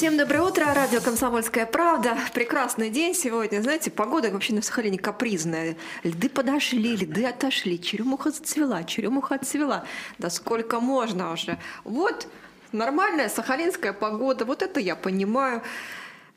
Всем 0.00 0.16
доброе 0.16 0.40
утро, 0.44 0.64
радио 0.72 0.98
«Комсомольская 1.02 1.66
правда». 1.66 2.16
Прекрасный 2.32 2.88
день 2.88 3.14
сегодня. 3.14 3.60
Знаете, 3.60 3.90
погода 3.90 4.30
вообще 4.30 4.54
на 4.54 4.62
Сахалине 4.62 4.98
капризная. 4.98 5.76
Льды 6.04 6.30
подошли, 6.30 6.96
льды 6.96 7.26
отошли, 7.26 7.78
черемуха 7.78 8.30
зацвела, 8.30 8.82
черемуха 8.84 9.34
отцвела. 9.34 9.84
Да 10.16 10.30
сколько 10.30 10.80
можно 10.80 11.34
уже. 11.34 11.58
Вот 11.84 12.28
нормальная 12.72 13.28
сахалинская 13.28 13.92
погода, 13.92 14.46
вот 14.46 14.62
это 14.62 14.80
я 14.80 14.96
понимаю. 14.96 15.62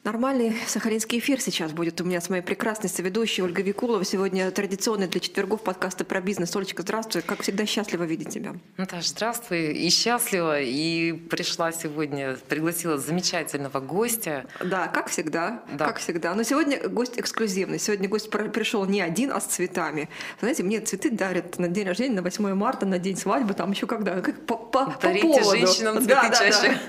Нормальный 0.03 0.53
сахалинский 0.67 1.19
эфир 1.19 1.39
сейчас 1.39 1.71
будет 1.71 2.01
у 2.01 2.03
меня 2.03 2.19
с 2.19 2.29
моей 2.29 2.41
прекрасной 2.41 2.89
соведущей 2.89 3.41
Ольгой 3.41 3.63
Викулова. 3.63 4.03
Сегодня 4.03 4.51
традиционный 4.51 5.07
для 5.07 5.21
четвергов 5.21 5.61
подкаста 5.61 6.03
про 6.03 6.19
бизнес. 6.19 6.53
Олечка, 6.57 6.81
здравствуй. 6.81 7.21
Как 7.21 7.41
всегда, 7.41 7.65
счастлива 7.65 8.03
видеть 8.03 8.27
тебя. 8.27 8.53
Наташа, 8.75 9.07
здравствуй. 9.07 9.71
И 9.71 9.89
счастлива. 9.89 10.59
И 10.59 11.13
пришла 11.13 11.71
сегодня, 11.71 12.35
пригласила 12.49 12.97
замечательного 12.97 13.79
гостя. 13.79 14.45
Да, 14.59 14.89
как 14.89 15.07
всегда. 15.07 15.63
Да. 15.71 15.85
Как 15.85 15.99
всегда. 15.99 16.35
Но 16.35 16.43
сегодня 16.43 16.85
гость 16.89 17.17
эксклюзивный. 17.17 17.79
Сегодня 17.79 18.09
гость 18.09 18.29
пришел 18.29 18.83
не 18.83 18.99
один, 18.99 19.31
а 19.31 19.39
с 19.39 19.45
цветами. 19.45 20.09
Знаете, 20.41 20.63
мне 20.63 20.81
цветы 20.81 21.11
дарят 21.11 21.57
на 21.59 21.69
день 21.69 21.87
рождения, 21.87 22.15
на 22.15 22.23
8 22.23 22.53
марта, 22.55 22.85
на 22.85 22.99
день 22.99 23.15
свадьбы, 23.15 23.53
там 23.53 23.71
еще 23.71 23.87
когда. 23.87 24.19
Как 24.19 24.45
по, 24.45 24.57
по, 24.57 24.97
Дарите 25.01 25.29
по 25.29 25.33
поводу. 25.33 25.59
женщинам 25.59 25.95
цветы 25.99 26.13
да, 26.13 26.29
чаще. 26.29 26.67
Да, 26.67 26.73
да. 26.73 26.79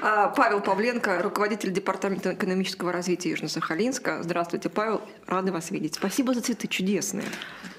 А, 0.00 0.28
Павел 0.28 0.60
Павленко, 0.60 1.22
руководитель 1.22 1.72
департамента 1.72 2.34
экономического 2.58 2.92
развития 2.92 3.30
Южно-Сахалинска. 3.30 4.22
Здравствуйте, 4.22 4.68
Павел, 4.68 5.00
рады 5.26 5.52
вас 5.52 5.70
видеть. 5.70 5.94
Спасибо 5.94 6.34
за 6.34 6.40
цветы 6.40 6.66
чудесные. 6.66 7.26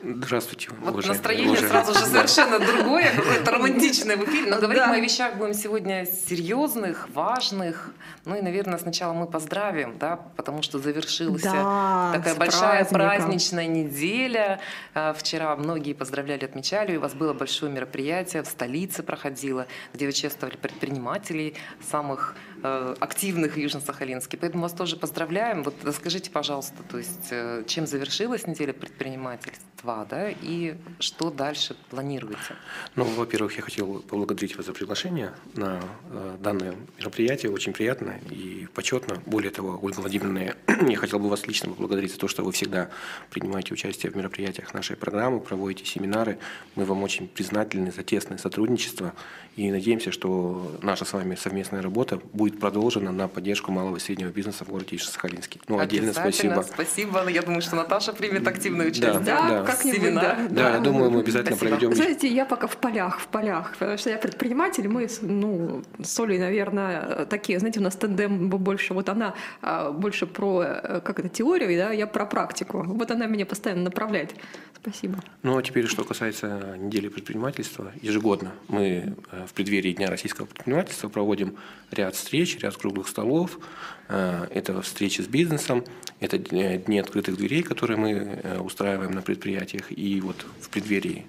Здравствуйте, 0.02 0.70
вот 0.80 1.06
Настроение 1.06 1.52
уже. 1.52 1.68
сразу 1.68 1.94
же 1.94 2.00
совершенно 2.06 2.58
другое, 2.60 3.14
какое-то 3.14 3.52
романтичное 3.52 4.16
в 4.16 4.24
эфире. 4.24 4.52
Но 4.52 4.62
говорить 4.62 4.84
мы 4.88 4.96
о 4.96 5.00
вещах 5.00 5.36
будем 5.36 5.54
сегодня 5.54 6.06
серьезных, 6.06 7.10
важных. 7.14 7.92
Ну 8.24 8.36
и, 8.36 8.42
наверное, 8.42 8.78
сначала 8.78 9.12
мы 9.12 9.28
поздравим, 9.28 9.98
да, 10.00 10.16
потому 10.38 10.62
что 10.62 10.80
завершилась 10.80 11.42
да, 11.42 12.12
такая 12.14 12.36
большая 12.36 12.86
праздником. 12.86 12.98
праздничная 12.98 13.68
неделя. 13.68 14.62
А, 14.94 15.14
вчера 15.14 15.54
многие 15.58 15.94
поздравляли, 15.94 16.46
отмечали. 16.46 16.96
У 16.96 17.02
вас 17.02 17.14
было 17.14 17.34
большое 17.34 17.70
мероприятие 17.70 18.44
в 18.44 18.48
столице 18.48 19.04
проходило, 19.04 19.68
где 19.94 20.08
участвовали 20.08 20.56
предприниматели 20.56 21.56
самых 21.92 22.36
э, 22.59 22.59
активных 22.64 23.54
в 23.54 23.58
Южно-Сахалинске. 23.58 24.38
Поэтому 24.38 24.64
вас 24.64 24.74
тоже 24.74 24.96
поздравляем. 24.96 25.64
Вот 25.64 25.76
расскажите, 25.84 26.30
пожалуйста, 26.32 26.84
то 26.90 26.98
есть 26.98 27.28
э, 27.32 27.64
чем 27.68 27.88
завершилась 27.88 28.48
неделя 28.48 28.74
предпринимательства, 28.74 30.06
да, 30.10 30.30
и 30.30 30.76
что 31.00 31.30
дальше 31.30 31.76
планируете? 31.90 32.56
Ну, 32.96 33.06
во-первых, 33.06 33.56
я 33.58 33.62
хотел 33.62 34.00
поблагодарить 34.00 34.56
вас 34.58 34.66
за 34.66 34.74
приглашение 34.74 35.34
на 35.56 35.82
э, 36.12 36.38
данное 36.40 36.76
мероприятие. 36.98 37.52
Очень 37.52 37.74
приятно 37.74 38.20
и 38.30 38.68
почетно. 38.74 39.22
Более 39.26 39.52
того, 39.52 39.80
Ольга 39.82 40.00
Владимировна, 40.00 40.56
я 40.88 40.98
хотел 40.98 41.20
бы 41.20 41.30
вас 41.30 41.48
лично 41.48 41.70
поблагодарить 41.70 42.14
за 42.14 42.20
то, 42.20 42.28
что 42.28 42.44
вы 42.44 42.52
всегда 42.52 42.90
принимаете 43.30 43.74
участие 43.74 44.12
в 44.12 44.16
мероприятиях 44.16 44.74
нашей 44.74 44.96
программы, 44.96 45.40
проводите 45.40 45.86
семинары. 45.86 46.40
Мы 46.76 46.86
вам 46.86 47.04
очень 47.04 47.28
признательны 47.28 47.92
за 47.92 48.04
тесное 48.04 48.38
сотрудничество 48.38 49.14
и 49.60 49.72
надеемся, 49.72 50.14
что 50.14 50.72
наша 50.82 51.04
с 51.04 51.12
вами 51.12 51.36
совместная 51.36 51.82
работа 51.82 52.22
будет 52.32 52.62
продолжена 52.62 53.12
на 53.12 53.28
поддержку 53.28 53.74
малого 53.74 53.98
и 53.98 54.00
среднего 54.00 54.30
бизнеса 54.30 54.64
в 54.64 54.70
городе 54.70 54.96
Ижевск-Сахалинске. 54.96 55.60
Ну, 55.68 55.80
отдельно 55.80 56.14
спасибо. 56.14 56.62
Спасибо. 56.62 57.28
Я 57.28 57.42
думаю, 57.42 57.62
что 57.62 57.76
Наташа 57.76 58.14
примет 58.14 58.48
активное 58.48 58.88
участие. 58.88 59.20
Да, 59.20 59.50
да. 59.50 59.64
как-нибудь, 59.66 60.14
да. 60.14 60.22
Да, 60.22 60.48
да, 60.50 60.76
я 60.76 60.80
думаю, 60.80 61.12
мы 61.12 61.20
обязательно 61.20 61.58
спасибо. 61.58 61.78
проведем. 61.78 61.94
Знаете, 61.94 62.30
я 62.30 62.46
пока 62.46 62.68
в 62.68 62.78
полях, 62.78 63.20
в 63.20 63.28
полях, 63.28 63.74
потому 63.78 63.98
что 63.98 64.10
я 64.10 64.18
предприниматель, 64.18 64.88
мы, 64.88 65.10
ну, 65.22 65.84
с 66.02 66.18
Олей, 66.22 66.40
наверное, 66.40 67.26
такие, 67.26 67.60
знаете, 67.60 67.82
у 67.82 67.84
нас 67.84 67.98
тандем 67.98 68.50
больше, 68.50 68.94
вот 68.94 69.10
она 69.10 69.34
а, 69.62 69.92
больше 69.92 70.26
про, 70.26 70.64
э, 70.64 71.02
как 71.02 71.20
это, 71.20 71.28
теорию, 71.28 71.78
да, 71.78 71.92
я 71.92 72.08
про 72.08 72.26
практику. 72.26 72.84
Вот 72.84 73.12
она 73.12 73.26
меня 73.26 73.46
постоянно 73.46 73.84
направляет. 73.84 74.36
Спасибо. 74.82 75.20
Ну, 75.44 75.58
а 75.58 75.62
теперь, 75.62 75.88
что 75.88 76.06
касается 76.06 76.78
недели 76.78 77.10
предпринимательства, 77.10 77.92
ежегодно 78.02 78.54
мы 78.70 79.16
э, 79.32 79.46
в 79.50 79.54
преддверии 79.54 79.94
Дня 79.94 80.08
российского 80.08 80.46
предпринимательства 80.46 81.10
проводим 81.10 81.58
ряд 81.92 82.16
встреч, 82.16 82.58
ряд 82.60 82.78
круглых 82.78 83.08
столов. 83.08 83.60
Э, 84.08 84.48
это 84.52 84.82
встречи 84.82 85.22
с 85.22 85.28
бизнесом, 85.28 85.84
это 86.20 86.38
дни 86.38 87.00
открытых 87.00 87.38
дверей, 87.38 87.64
которые 87.64 87.98
мы 87.98 88.60
устраиваем 88.60 89.12
на 89.12 89.22
предприятиях. 89.22 89.86
И 89.90 90.22
вот 90.22 90.46
в 90.62 90.70
преддверии 90.70 91.26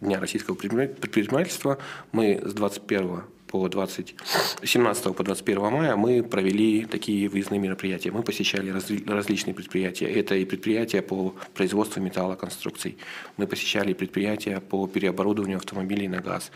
Дня 0.00 0.20
российского 0.20 0.54
предпринимательства 0.54 1.78
мы 2.12 2.40
с 2.44 2.52
21 2.54 3.22
по 3.52 3.68
20, 3.68 4.14
17 4.64 5.14
по 5.14 5.22
21 5.22 5.60
мая 5.70 5.94
мы 5.94 6.22
провели 6.22 6.86
такие 6.86 7.28
выездные 7.28 7.60
мероприятия. 7.60 8.10
Мы 8.10 8.22
посещали 8.22 8.70
разли, 8.70 9.04
различные 9.06 9.52
предприятия. 9.52 10.06
Это 10.06 10.34
и 10.36 10.46
предприятия 10.46 11.02
по 11.02 11.34
производству 11.52 12.00
металлоконструкций. 12.00 12.96
Мы 13.36 13.46
посещали 13.46 13.92
предприятия 13.92 14.60
по 14.60 14.86
переоборудованию 14.86 15.58
автомобилей 15.58 16.08
на 16.08 16.20
газ. 16.20 16.50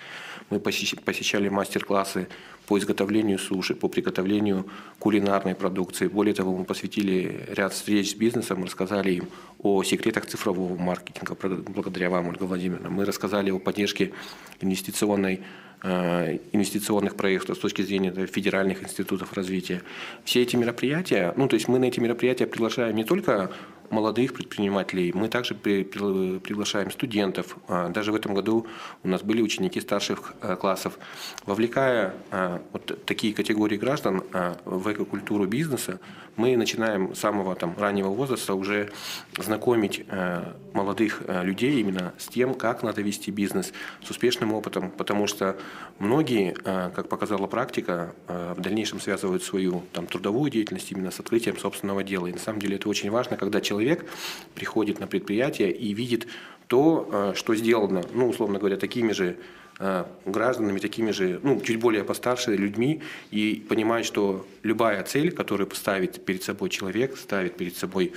Мы 0.51 0.61
посещали 0.61 1.49
мастер-классы 1.49 2.29
по 2.67 2.79
изготовлению 2.79 3.39
суши, 3.39 3.75
по 3.75 3.89
приготовлению 3.89 4.67
кулинарной 4.99 5.55
продукции. 5.55 6.09
Более 6.09 6.35
того, 6.35 6.57
мы 6.57 6.65
посвятили 6.65 7.47
ряд 7.49 7.73
встреч 7.73 8.13
с 8.13 8.15
бизнесом, 8.15 8.65
рассказали 8.65 9.13
им 9.13 9.29
о 9.61 9.83
секретах 9.83 10.27
цифрового 10.27 10.77
маркетинга, 10.77 11.37
благодаря 11.69 12.11
вам, 12.11 12.29
Ольга 12.29 12.45
Владимировна. 12.45 12.91
Мы 12.91 13.05
рассказали 13.05 13.51
о 13.51 13.59
поддержке 13.59 14.13
инвестиционной 14.61 15.41
Э, 15.83 16.39
инвестиционных 16.53 17.17
проектов 17.17 17.59
с 17.59 17.61
точки 17.61 17.83
зрения 17.83 18.11
федеральных 18.27 18.83
институтов 18.83 19.35
развития. 19.35 19.83
Все 20.25 20.41
эти 20.41 20.57
мероприятия, 20.57 21.35
ну 21.37 21.49
то 21.49 21.55
есть 21.55 21.69
мы 21.69 21.79
на 21.79 21.85
эти 21.85 22.01
мероприятия 22.01 22.47
приглашаем 22.47 22.97
не 22.97 23.05
только 23.05 23.53
молодых 23.91 24.35
предпринимателей, 24.35 25.13
мы 25.13 25.29
также 25.29 25.55
приглашаем 25.55 26.91
студентов. 26.91 27.57
А, 27.69 27.89
даже 27.89 28.13
в 28.13 28.15
этом 28.15 28.35
году 28.35 28.67
у 29.03 29.09
нас 29.09 29.23
были 29.23 29.43
ученики 29.43 29.81
старших 29.81 30.35
э, 30.41 30.57
классов. 30.57 30.99
Вовлекая 31.45 32.15
э, 32.31 32.59
вот 32.73 33.05
такие 33.05 33.35
категории 33.35 33.77
граждан 33.77 34.23
в 34.65 34.93
экокультуру 34.93 35.47
бизнеса, 35.47 36.01
мы 36.37 36.57
начинаем 36.57 37.15
с 37.15 37.21
самого 37.21 37.55
там, 37.55 37.75
раннего 37.79 38.09
возраста 38.09 38.55
уже 38.55 38.91
знакомить 39.39 40.05
молодых 40.73 41.23
людей 41.27 41.81
именно 41.81 42.13
с 42.19 42.29
тем, 42.29 42.55
как 42.55 42.83
надо 42.83 43.01
вести 43.03 43.31
бизнес, 43.31 43.73
с 44.03 44.11
успешным 44.11 44.53
опытом, 44.53 44.91
потому 44.91 45.27
что 45.27 45.57
многие, 45.99 46.53
как 46.53 47.09
показала 47.09 47.47
практика, 47.47 48.15
в 48.29 48.61
дальнейшем 48.61 49.01
связывают 49.01 49.43
свою 49.43 49.83
там, 49.93 50.07
трудовую 50.07 50.51
деятельность 50.51 50.93
именно 50.93 51.11
с 51.11 51.21
открытием 51.21 51.59
собственного 51.59 52.05
дела. 52.05 52.27
И 52.27 52.33
на 52.33 52.39
самом 52.39 52.61
деле 52.61 52.77
это 52.77 52.89
очень 52.89 53.11
важно, 53.11 53.37
когда 53.37 53.61
человек 53.61 53.76
человек 53.77 54.07
приходит 54.55 55.01
на 55.01 55.07
предприятие 55.07 55.71
и 55.73 55.93
видит 55.95 56.27
то, 56.67 57.09
э, 57.13 57.33
что 57.37 57.55
сделано, 57.55 58.03
ну, 58.13 58.29
условно 58.29 58.59
говоря, 58.59 58.77
такими 58.77 59.13
же 59.13 59.37
э, 59.79 60.05
гражданами, 60.25 60.79
такими 60.79 61.13
же, 61.13 61.39
ну, 61.43 61.61
чуть 61.61 61.79
более 61.79 62.03
постарше 62.03 62.57
людьми, 62.57 63.03
и 63.31 63.65
понимает, 63.69 64.07
что 64.07 64.47
любая 64.63 65.03
цель, 65.05 65.31
которую 65.31 65.71
ставит 65.75 66.25
перед 66.25 66.43
собой 66.43 66.71
человек, 66.71 67.17
ставит 67.17 67.57
перед 67.57 67.77
собой 67.77 68.13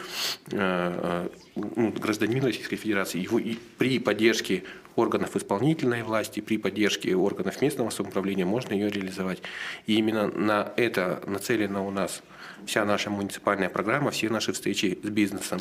э, 0.52 1.28
ну, 1.56 1.92
гражданин 1.92 2.44
Российской 2.44 2.78
Федерации, 2.78 3.20
его 3.20 3.38
и 3.38 3.58
при 3.78 4.00
поддержке 4.00 4.64
органов 4.96 5.36
исполнительной 5.36 6.04
власти, 6.04 6.40
при 6.40 6.58
поддержке 6.58 7.16
органов 7.16 7.62
местного 7.62 7.90
самоуправления 7.90 8.46
можно 8.46 8.74
ее 8.74 8.90
реализовать. 8.90 9.42
И 9.88 9.96
именно 9.96 10.28
на 10.28 10.74
это 10.78 11.22
нацелена 11.28 11.86
у 11.86 11.92
нас 11.92 12.24
вся 12.66 12.86
наша 12.86 13.10
муниципальная 13.10 13.70
программа, 13.70 14.12
все 14.12 14.30
наши 14.30 14.54
встречи 14.54 15.00
с 15.04 15.10
бизнесом. 15.10 15.60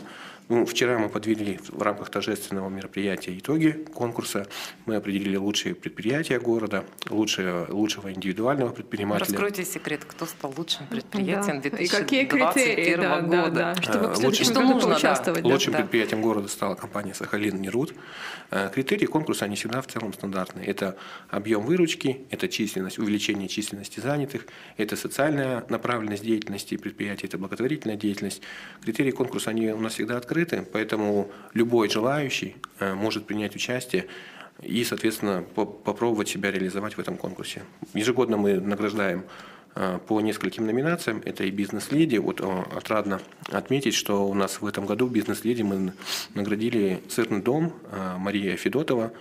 Ну, 0.48 0.64
вчера 0.64 0.98
мы 0.98 1.10
подвели 1.10 1.58
в 1.68 1.82
рамках 1.82 2.08
торжественного 2.08 2.70
мероприятия 2.70 3.36
итоги 3.36 3.72
конкурса. 3.92 4.46
Мы 4.86 4.96
определили 4.96 5.36
лучшие 5.36 5.74
предприятия 5.74 6.40
города, 6.40 6.86
лучшие, 7.10 7.66
лучшего 7.68 8.10
индивидуального 8.10 8.70
предпринимателя. 8.70 9.26
Раскройте 9.26 9.64
секрет, 9.64 10.06
кто 10.06 10.24
стал 10.24 10.54
лучшим 10.56 10.86
предприятием 10.86 11.60
да. 11.60 11.68
2021 11.68 11.84
И 11.84 11.88
какие 11.88 12.24
критерии, 12.24 12.96
да, 12.96 13.20
года. 13.20 13.50
Да, 13.50 13.74
да. 13.74 13.82
Чтобы 13.82 14.08
в 14.08 14.16
следующем 14.16 14.44
что 14.44 14.60
нужно, 14.62 14.96
участвовать. 14.96 15.42
Да. 15.42 15.48
Лучшим 15.50 15.72
да. 15.72 15.80
предприятием 15.80 16.22
города 16.22 16.48
стала 16.48 16.74
компания 16.76 17.12
«Сахалин 17.12 17.60
Нерут». 17.60 17.92
Э, 18.50 18.70
критерии 18.72 19.04
конкурса, 19.04 19.44
они 19.44 19.56
всегда 19.56 19.82
в 19.82 19.86
целом 19.86 20.14
стандартные. 20.14 20.66
Это 20.66 20.96
объем 21.28 21.62
выручки, 21.62 22.22
это 22.30 22.48
численность, 22.48 22.98
увеличение 22.98 23.48
численности 23.48 24.00
занятых, 24.00 24.46
это 24.78 24.96
социальная 24.96 25.66
направленность 25.68 26.22
деятельности 26.22 26.78
предприятия, 26.78 27.26
это 27.26 27.36
благотворительная 27.36 27.96
деятельность. 27.96 28.40
Критерии 28.82 29.10
конкурса, 29.10 29.50
они 29.50 29.68
у 29.72 29.80
нас 29.80 29.92
всегда 29.92 30.16
открыты, 30.16 30.37
поэтому 30.46 31.30
любой 31.54 31.88
желающий 31.88 32.56
э, 32.78 32.94
может 32.94 33.26
принять 33.26 33.56
участие 33.56 34.06
и, 34.62 34.84
соответственно, 34.84 35.44
попробовать 35.54 36.28
себя 36.28 36.50
реализовать 36.50 36.94
в 36.94 36.98
этом 36.98 37.16
конкурсе. 37.16 37.62
Ежегодно 37.94 38.36
мы 38.36 38.60
награждаем 38.60 39.24
э, 39.74 39.98
по 40.06 40.20
нескольким 40.20 40.66
номинациям. 40.66 41.22
Это 41.24 41.44
и 41.44 41.50
бизнес-леди. 41.50 42.16
Вот 42.16 42.40
отрадно 42.40 43.20
отметить, 43.50 43.94
что 43.94 44.28
у 44.28 44.34
нас 44.34 44.60
в 44.60 44.66
этом 44.66 44.86
году 44.86 45.06
бизнес-леди 45.06 45.62
мы 45.62 45.92
наградили 46.34 47.02
сырный 47.08 47.40
дом 47.40 47.72
э, 47.90 48.16
Мария 48.18 48.56
Федотова. 48.56 49.12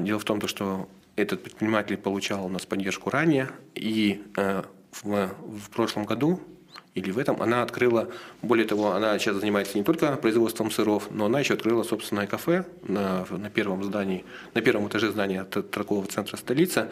Дело 0.00 0.18
в 0.18 0.24
том, 0.24 0.46
что 0.48 0.88
этот 1.16 1.42
предприниматель 1.42 1.96
получал 1.96 2.44
у 2.44 2.48
нас 2.50 2.66
поддержку 2.66 3.08
ранее, 3.08 3.48
и 3.74 4.22
в 5.02 5.70
прошлом 5.72 6.04
году 6.04 6.40
или 6.94 7.10
в 7.10 7.18
этом, 7.18 7.40
она 7.40 7.62
открыла, 7.62 8.08
более 8.42 8.66
того, 8.66 8.92
она 8.92 9.18
сейчас 9.18 9.36
занимается 9.36 9.78
не 9.78 9.84
только 9.84 10.14
производством 10.16 10.70
сыров, 10.70 11.08
но 11.10 11.24
она 11.26 11.40
еще 11.40 11.54
открыла 11.54 11.84
собственное 11.84 12.26
кафе 12.26 12.66
на, 12.82 13.24
на 13.30 13.48
первом 13.48 13.82
здании, 13.82 14.24
на 14.52 14.60
первом 14.60 14.88
этаже 14.88 15.10
здания 15.10 15.44
торгового 15.44 16.06
центра 16.06 16.36
столица. 16.36 16.90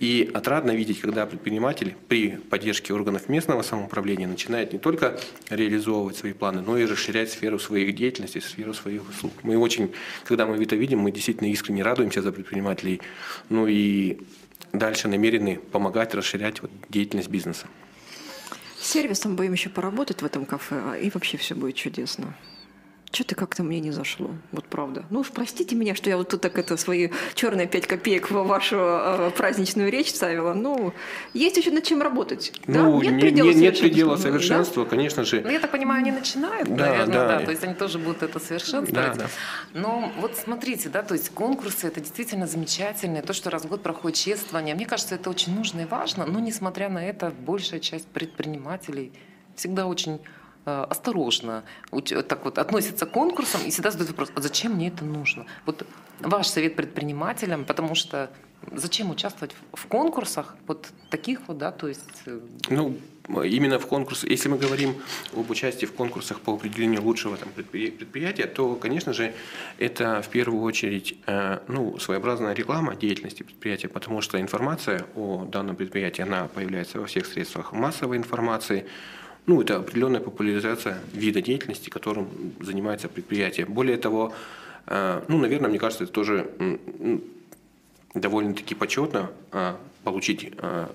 И 0.00 0.30
отрадно 0.34 0.72
видеть, 0.72 1.00
когда 1.00 1.24
предприниматель 1.24 1.96
при 2.08 2.32
поддержке 2.32 2.92
органов 2.92 3.30
местного 3.30 3.62
самоуправления 3.62 4.26
начинает 4.26 4.72
не 4.74 4.78
только 4.78 5.18
реализовывать 5.48 6.16
свои 6.16 6.32
планы, 6.32 6.60
но 6.60 6.76
и 6.76 6.84
расширять 6.84 7.30
сферу 7.30 7.58
своих 7.58 7.94
деятельностей, 7.94 8.42
сферу 8.42 8.74
своих 8.74 9.08
услуг. 9.08 9.32
Мы 9.42 9.56
очень, 9.56 9.92
когда 10.24 10.44
мы 10.44 10.62
это 10.62 10.76
видим, 10.76 10.98
мы 10.98 11.12
действительно 11.12 11.48
искренне 11.48 11.82
радуемся 11.82 12.20
за 12.20 12.30
предпринимателей. 12.30 13.00
Ну 13.48 13.66
и 13.66 14.18
дальше 14.72 15.08
намерены 15.08 15.60
помогать 15.72 16.14
расширять 16.14 16.60
вот 16.60 16.70
деятельность 16.90 17.30
бизнеса. 17.30 17.66
Сервисом 18.86 19.34
будем 19.34 19.52
еще 19.52 19.68
поработать 19.68 20.22
в 20.22 20.24
этом 20.24 20.46
кафе, 20.46 20.80
а 20.80 20.96
и 20.96 21.10
вообще 21.10 21.36
все 21.36 21.56
будет 21.56 21.74
чудесно. 21.74 22.36
Что-то 23.12 23.34
как-то 23.34 23.62
мне 23.62 23.80
не 23.80 23.92
зашло, 23.92 24.30
вот 24.52 24.64
правда. 24.66 25.06
Ну 25.10 25.20
уж 25.20 25.30
простите 25.30 25.76
меня, 25.76 25.94
что 25.94 26.10
я 26.10 26.16
вот 26.16 26.28
тут 26.28 26.40
так 26.40 26.58
это 26.58 26.76
свои 26.76 27.10
черные 27.34 27.66
пять 27.66 27.86
копеек 27.86 28.30
в 28.30 28.42
вашу 28.42 28.76
э, 28.78 29.30
праздничную 29.36 29.90
речь 29.90 30.10
ставила. 30.10 30.54
Ну, 30.54 30.92
есть 31.32 31.56
еще 31.56 31.70
над 31.70 31.84
чем 31.84 32.02
работать. 32.02 32.52
Ну, 32.66 32.98
да? 32.98 33.04
нет, 33.04 33.14
не, 33.14 33.20
предела, 33.20 33.48
не, 33.48 33.54
нет 33.54 33.78
предела 33.78 34.16
совершенства, 34.16 34.84
да? 34.84 34.90
конечно 34.90 35.24
же. 35.24 35.40
Ну, 35.40 35.50
я 35.50 35.60
так 35.60 35.70
понимаю, 35.70 36.00
они 36.00 36.10
начинают, 36.10 36.68
да, 36.68 36.86
наверное, 36.86 37.14
да. 37.14 37.38
да. 37.38 37.44
То 37.44 37.50
есть 37.52 37.62
они 37.64 37.74
тоже 37.74 37.98
будут 37.98 38.22
это 38.22 38.40
совершенствовать. 38.40 38.92
Да, 38.92 39.14
да. 39.14 39.26
Но 39.72 40.12
вот 40.18 40.36
смотрите, 40.36 40.88
да, 40.88 41.02
то 41.02 41.14
есть 41.14 41.30
конкурсы 41.30 41.86
это 41.86 42.00
действительно 42.00 42.46
замечательно. 42.46 43.22
То, 43.22 43.32
что 43.32 43.50
раз 43.50 43.62
в 43.62 43.68
год 43.68 43.82
проходит 43.82 44.18
чествование. 44.18 44.74
Мне 44.74 44.86
кажется, 44.86 45.14
это 45.14 45.30
очень 45.30 45.54
нужно 45.54 45.82
и 45.82 45.84
важно. 45.84 46.26
Но 46.26 46.40
несмотря 46.40 46.88
на 46.88 47.04
это, 47.04 47.30
большая 47.30 47.80
часть 47.80 48.08
предпринимателей 48.08 49.12
всегда 49.54 49.86
очень 49.86 50.20
осторожно 50.66 51.62
так 52.28 52.44
вот 52.44 52.58
относятся 52.58 53.06
к 53.06 53.10
конкурсам 53.10 53.60
и 53.64 53.70
всегда 53.70 53.90
задают 53.90 54.10
вопрос, 54.10 54.32
а 54.34 54.40
зачем 54.40 54.72
мне 54.72 54.88
это 54.88 55.04
нужно? 55.04 55.46
Вот 55.64 55.86
ваш 56.20 56.48
совет 56.48 56.76
предпринимателям, 56.76 57.64
потому 57.64 57.94
что 57.94 58.30
зачем 58.72 59.10
участвовать 59.10 59.54
в 59.72 59.86
конкурсах 59.86 60.56
вот 60.66 60.88
таких 61.10 61.40
вот, 61.46 61.58
да, 61.58 61.70
то 61.70 61.88
есть... 61.88 62.22
Э, 62.26 62.40
ну, 62.68 62.96
именно 63.28 63.78
в 63.78 63.86
конкурсах, 63.86 64.30
если 64.30 64.48
мы 64.48 64.58
говорим 64.58 64.96
об 65.32 65.50
участии 65.50 65.86
в 65.86 65.92
конкурсах 65.92 66.40
по 66.40 66.54
определению 66.54 67.02
лучшего 67.02 67.36
там, 67.36 67.48
предприятия, 67.50 68.46
то, 68.46 68.74
конечно 68.76 69.12
же, 69.12 69.34
это 69.78 70.22
в 70.22 70.28
первую 70.28 70.62
очередь 70.62 71.16
э, 71.26 71.58
ну, 71.68 71.98
своеобразная 71.98 72.54
реклама 72.54 72.96
деятельности 72.96 73.42
предприятия, 73.42 73.88
потому 73.88 74.20
что 74.20 74.40
информация 74.40 75.06
о 75.14 75.44
данном 75.44 75.76
предприятии, 75.76 76.22
она 76.22 76.48
появляется 76.48 77.00
во 77.00 77.06
всех 77.06 77.26
средствах 77.26 77.72
массовой 77.72 78.16
информации, 78.16 78.86
ну, 79.46 79.62
это 79.62 79.76
определенная 79.76 80.20
популяризация 80.20 80.98
вида 81.12 81.40
деятельности, 81.40 81.88
которым 81.88 82.28
занимается 82.60 83.08
предприятие. 83.08 83.66
Более 83.66 83.96
того, 83.96 84.32
э, 84.86 85.22
ну, 85.28 85.38
наверное, 85.38 85.70
мне 85.70 85.78
кажется, 85.78 86.04
это 86.04 86.12
тоже 86.12 86.50
довольно-таки 88.14 88.74
почетно 88.74 89.30
э, 89.52 89.74
получить 90.02 90.52
э, 90.58 90.86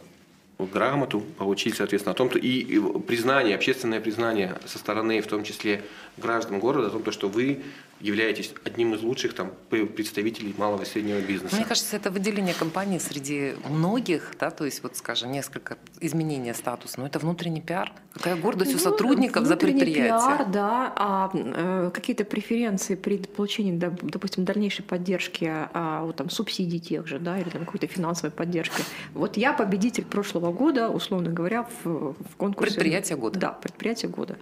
грамоту, 0.59 1.21
получить, 1.37 1.75
соответственно, 1.75 2.11
о 2.11 2.15
том, 2.15 2.29
и 2.29 2.81
признание, 3.07 3.55
общественное 3.55 4.01
признание 4.01 4.57
со 4.65 4.77
стороны, 4.77 5.21
в 5.21 5.27
том 5.27 5.43
числе 5.43 5.83
граждан 6.17 6.59
города, 6.59 6.87
о 6.87 6.89
том, 6.91 7.11
что 7.11 7.29
вы 7.29 7.61
являетесь 8.01 8.53
одним 8.63 8.93
из 8.95 9.01
лучших 9.01 9.33
там, 9.33 9.51
представителей 9.69 10.53
малого 10.57 10.81
и 10.81 10.85
среднего 10.85 11.19
бизнеса. 11.19 11.55
Мне 11.55 11.65
кажется, 11.65 11.95
это 11.95 12.09
выделение 12.09 12.53
компании 12.53 12.97
среди 12.97 13.53
многих, 13.69 14.33
да, 14.39 14.51
то 14.51 14.65
есть 14.65 14.83
вот, 14.83 14.97
скажем, 14.97 15.31
несколько 15.31 15.77
изменений 15.99 16.53
статуса, 16.53 16.99
но 16.99 17.05
это 17.05 17.19
внутренний 17.19 17.61
пиар. 17.61 17.91
Какая 18.13 18.35
гордость 18.35 18.71
ну, 18.71 18.77
у 18.77 18.79
сотрудников 18.79 19.45
за 19.45 19.55
предприятие. 19.55 20.05
пиар, 20.05 20.45
да, 20.47 20.93
а 20.95 21.31
э, 21.33 21.91
какие-то 21.93 22.25
преференции 22.25 22.95
при 22.95 23.17
получении, 23.17 23.71
да, 23.71 23.93
допустим, 24.01 24.43
дальнейшей 24.43 24.83
поддержки, 24.83 25.49
а, 25.49 26.03
вот, 26.03 26.17
там, 26.17 26.29
субсидий 26.29 26.79
тех 26.79 27.07
же, 27.07 27.19
да, 27.19 27.39
или 27.39 27.49
там 27.49 27.65
какой-то 27.65 27.87
финансовой 27.87 28.31
поддержки. 28.31 28.83
Вот 29.13 29.37
я 29.37 29.53
победитель 29.53 30.05
прошлого 30.05 30.51
года, 30.51 30.89
условно 30.89 31.31
говоря, 31.31 31.67
в, 31.83 32.13
в 32.13 32.35
конкурсе. 32.37 32.75
Предприятие 32.75 33.17
года. 33.17 33.39
Да, 33.39 33.51
предприятие 33.51 34.09
года 34.09 34.37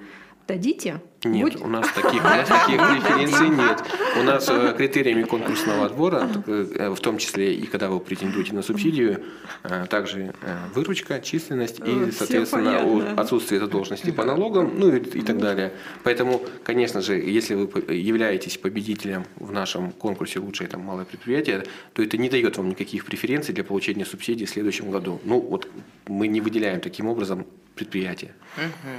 дадите? 0.49 0.99
Нет, 1.23 1.53
Будь... 1.53 1.61
у 1.61 1.67
нас 1.67 1.85
таких, 1.91 2.23
у 2.23 2.27
нас 2.27 2.47
таких 2.65 2.77
преференций 2.77 3.49
нет. 3.49 3.83
У 4.19 4.23
нас 4.23 4.47
э, 4.49 4.73
критериями 4.77 5.23
конкурсного 5.23 5.85
отбора, 5.85 6.29
э, 6.47 6.89
в 6.89 6.99
том 6.99 7.17
числе 7.17 7.53
и 7.53 7.65
когда 7.65 7.89
вы 7.89 7.99
претендуете 7.99 8.53
на 8.53 8.61
субсидию, 8.61 9.23
э, 9.63 9.85
также 9.89 10.33
выручка, 10.73 11.19
численность 11.19 11.79
и, 11.79 12.11
соответственно, 12.11 13.13
отсутствие 13.17 13.59
задолженности 13.59 14.11
по 14.11 14.23
налогам, 14.23 14.71
ну 14.77 14.95
и, 14.95 14.99
и 14.99 15.21
так 15.21 15.39
далее. 15.39 15.73
Поэтому, 16.03 16.41
конечно 16.63 17.01
же, 17.01 17.15
если 17.15 17.55
вы 17.55 17.93
являетесь 17.93 18.57
победителем 18.57 19.25
в 19.35 19.51
нашем 19.51 19.91
конкурсе 19.91 20.39
«Лучшее 20.39 20.69
там, 20.69 20.81
малое 20.81 21.05
предприятие», 21.05 21.65
то 21.93 22.01
это 22.01 22.17
не 22.17 22.29
дает 22.29 22.57
вам 22.57 22.69
никаких 22.69 23.05
преференций 23.05 23.53
для 23.53 23.63
получения 23.63 24.05
субсидий 24.05 24.45
в 24.45 24.49
следующем 24.49 24.89
году. 24.89 25.19
Ну 25.25 25.39
вот 25.41 25.67
мы 26.07 26.27
не 26.27 26.39
выделяем 26.39 26.79
таким 26.79 27.07
образом 27.07 27.45
предприятия. 27.79 28.33
Угу. 28.57 28.91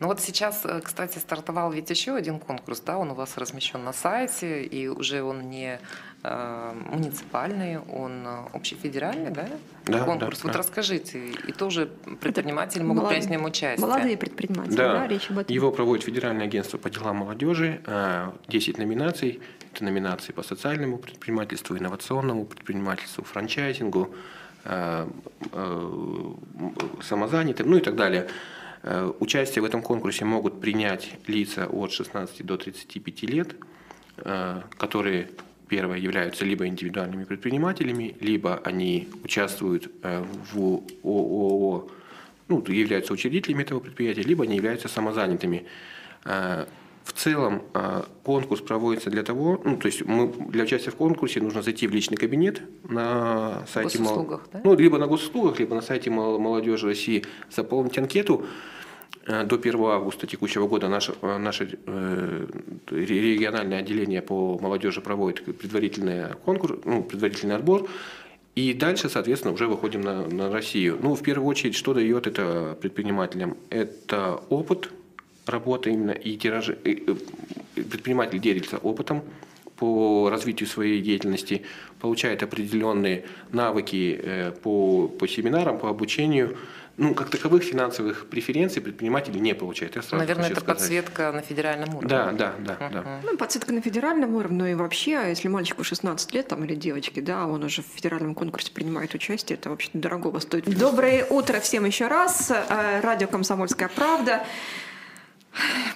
Ну 0.00 0.06
вот 0.06 0.20
сейчас, 0.20 0.64
э, 0.64 0.80
кстати, 0.80 1.18
стартовал 1.18 1.51
ведь 1.70 1.90
еще 1.90 2.14
один 2.14 2.38
конкурс, 2.38 2.80
да, 2.80 2.98
он 2.98 3.10
у 3.10 3.14
вас 3.14 3.36
размещен 3.36 3.84
на 3.84 3.92
сайте, 3.92 4.62
и 4.64 4.88
уже 4.88 5.22
он 5.22 5.50
не 5.50 5.78
э, 6.22 6.72
муниципальный, 6.90 7.78
он 7.78 8.26
общефедеральный, 8.52 9.30
да? 9.30 9.48
Да, 9.86 10.04
конкурс. 10.04 10.38
Да, 10.38 10.44
вот 10.44 10.52
да. 10.52 10.58
расскажите, 10.58 11.30
и 11.46 11.52
тоже 11.52 11.90
предприниматели 12.20 12.78
Это 12.78 12.86
могут 12.86 13.02
молод... 13.02 13.10
принять 13.10 13.28
в 13.28 13.30
нем 13.30 13.44
участие. 13.44 13.86
Молодые 13.86 14.16
предприниматели, 14.16 14.76
да. 14.76 14.92
да, 14.92 15.06
речь 15.06 15.30
об 15.30 15.38
этом. 15.38 15.54
Его 15.54 15.70
проводит 15.70 16.04
Федеральное 16.04 16.46
агентство 16.46 16.78
по 16.78 16.90
делам 16.90 17.16
молодежи, 17.16 17.80
10 18.48 18.78
номинаций, 18.78 19.40
это 19.72 19.84
номинации 19.84 20.32
по 20.32 20.42
социальному 20.42 20.98
предпринимательству, 20.98 21.76
инновационному 21.76 22.44
предпринимательству, 22.44 23.24
франчайзингу, 23.24 24.14
Э, 24.64 25.08
э, 25.50 26.32
самозанятым, 27.02 27.68
ну 27.68 27.78
и 27.78 27.80
так 27.80 27.96
далее. 27.96 28.28
Э, 28.82 29.12
участие 29.20 29.62
в 29.62 29.64
этом 29.64 29.82
конкурсе 29.82 30.24
могут 30.24 30.60
принять 30.60 31.10
лица 31.26 31.66
от 31.66 31.92
16 31.92 32.44
до 32.44 32.56
35 32.56 33.22
лет, 33.22 33.56
которые 34.76 35.30
первое 35.68 35.96
являются 35.96 36.44
либо 36.44 36.66
индивидуальными 36.66 37.24
предпринимателями, 37.24 38.14
либо 38.20 38.60
они 38.62 39.08
участвуют 39.24 39.90
в 40.02 40.82
ООО, 41.02 41.88
ну, 42.48 42.64
являются 42.68 43.14
учредителями 43.14 43.62
этого 43.62 43.80
предприятия, 43.80 44.22
либо 44.22 44.44
они 44.44 44.56
являются 44.56 44.88
самозанятыми. 44.88 45.64
В 47.04 47.12
целом 47.12 47.62
а, 47.74 48.06
конкурс 48.22 48.60
проводится 48.60 49.10
для 49.10 49.22
того, 49.22 49.60
ну, 49.64 49.76
то 49.76 49.86
есть 49.86 50.04
мы, 50.04 50.32
для 50.48 50.64
участия 50.64 50.90
в 50.90 50.96
конкурсе 50.96 51.40
нужно 51.40 51.62
зайти 51.62 51.86
в 51.86 51.92
личный 51.92 52.16
кабинет 52.16 52.62
на 52.88 53.64
сайте 53.66 53.98
Мол... 53.98 54.40
да? 54.52 54.60
ну, 54.62 54.74
либо 54.74 54.98
на 54.98 55.06
госуслугах, 55.08 55.58
либо 55.58 55.74
на 55.74 55.82
сайте 55.82 56.10
молодежи 56.10 56.86
России, 56.86 57.24
заполнить 57.50 57.98
анкету. 57.98 58.46
Э, 59.26 59.44
до 59.44 59.56
1 59.56 59.80
августа 59.84 60.26
текущего 60.26 60.66
года 60.66 60.88
наше, 60.88 61.14
э, 61.22 61.38
наше 61.38 61.78
э, 61.86 62.46
региональное 62.90 63.80
отделение 63.80 64.22
по 64.22 64.58
молодежи 64.58 65.00
проводит 65.00 65.44
предварительный 65.44 66.34
конкурс, 66.44 66.78
ну, 66.84 67.02
предварительный 67.02 67.56
отбор. 67.56 67.88
И 68.54 68.74
дальше, 68.74 69.08
соответственно, 69.08 69.54
уже 69.54 69.66
выходим 69.66 70.02
на, 70.02 70.26
на 70.26 70.50
Россию. 70.50 70.98
Ну, 71.00 71.14
в 71.14 71.22
первую 71.22 71.48
очередь, 71.48 71.74
что 71.74 71.94
дает 71.94 72.26
это 72.26 72.76
предпринимателям? 72.80 73.56
Это 73.70 74.42
опыт, 74.50 74.90
работа 75.46 75.90
именно 75.90 76.12
и 76.12 76.36
тиражи, 76.36 76.78
э, 76.84 77.14
предприниматель 77.74 78.38
делится 78.38 78.78
опытом 78.78 79.22
по 79.76 80.30
развитию 80.30 80.68
своей 80.68 81.00
деятельности, 81.00 81.62
получает 82.00 82.42
определенные 82.42 83.24
навыки 83.50 84.20
э, 84.22 84.52
по, 84.52 85.08
по 85.08 85.26
семинарам, 85.26 85.78
по 85.78 85.88
обучению. 85.88 86.56
Ну, 86.98 87.14
как 87.14 87.30
таковых 87.30 87.64
финансовых 87.64 88.26
преференций 88.28 88.82
предприниматели 88.82 89.38
не 89.38 89.54
получают. 89.54 89.96
Я 89.96 90.02
Наверное, 90.12 90.50
это 90.50 90.60
сказать. 90.60 90.78
подсветка 90.78 91.32
на 91.32 91.40
федеральном 91.40 91.96
уровне. 91.96 92.08
Да, 92.08 92.30
да, 92.32 92.54
да. 92.58 92.74
Uh-huh. 92.74 92.92
да. 92.92 93.20
Ну, 93.24 93.36
подсветка 93.38 93.72
на 93.72 93.80
федеральном 93.80 94.34
уровне, 94.34 94.58
ну 94.58 94.66
и 94.66 94.74
вообще, 94.74 95.24
если 95.28 95.48
мальчику 95.48 95.84
16 95.84 96.32
лет 96.34 96.48
там, 96.48 96.64
или 96.64 96.74
девочке, 96.74 97.22
да, 97.22 97.46
он 97.46 97.64
уже 97.64 97.82
в 97.82 97.86
федеральном 97.86 98.34
конкурсе 98.34 98.70
принимает 98.72 99.14
участие, 99.14 99.58
это 99.58 99.70
вообще 99.70 99.88
дорогого 99.94 100.38
стоит. 100.38 100.64
Доброе 100.78 101.24
утро 101.24 101.60
всем 101.60 101.86
еще 101.86 102.08
раз. 102.08 102.50
Э, 102.50 103.00
радио 103.00 103.26
«Комсомольская 103.26 103.88
правда». 103.88 104.44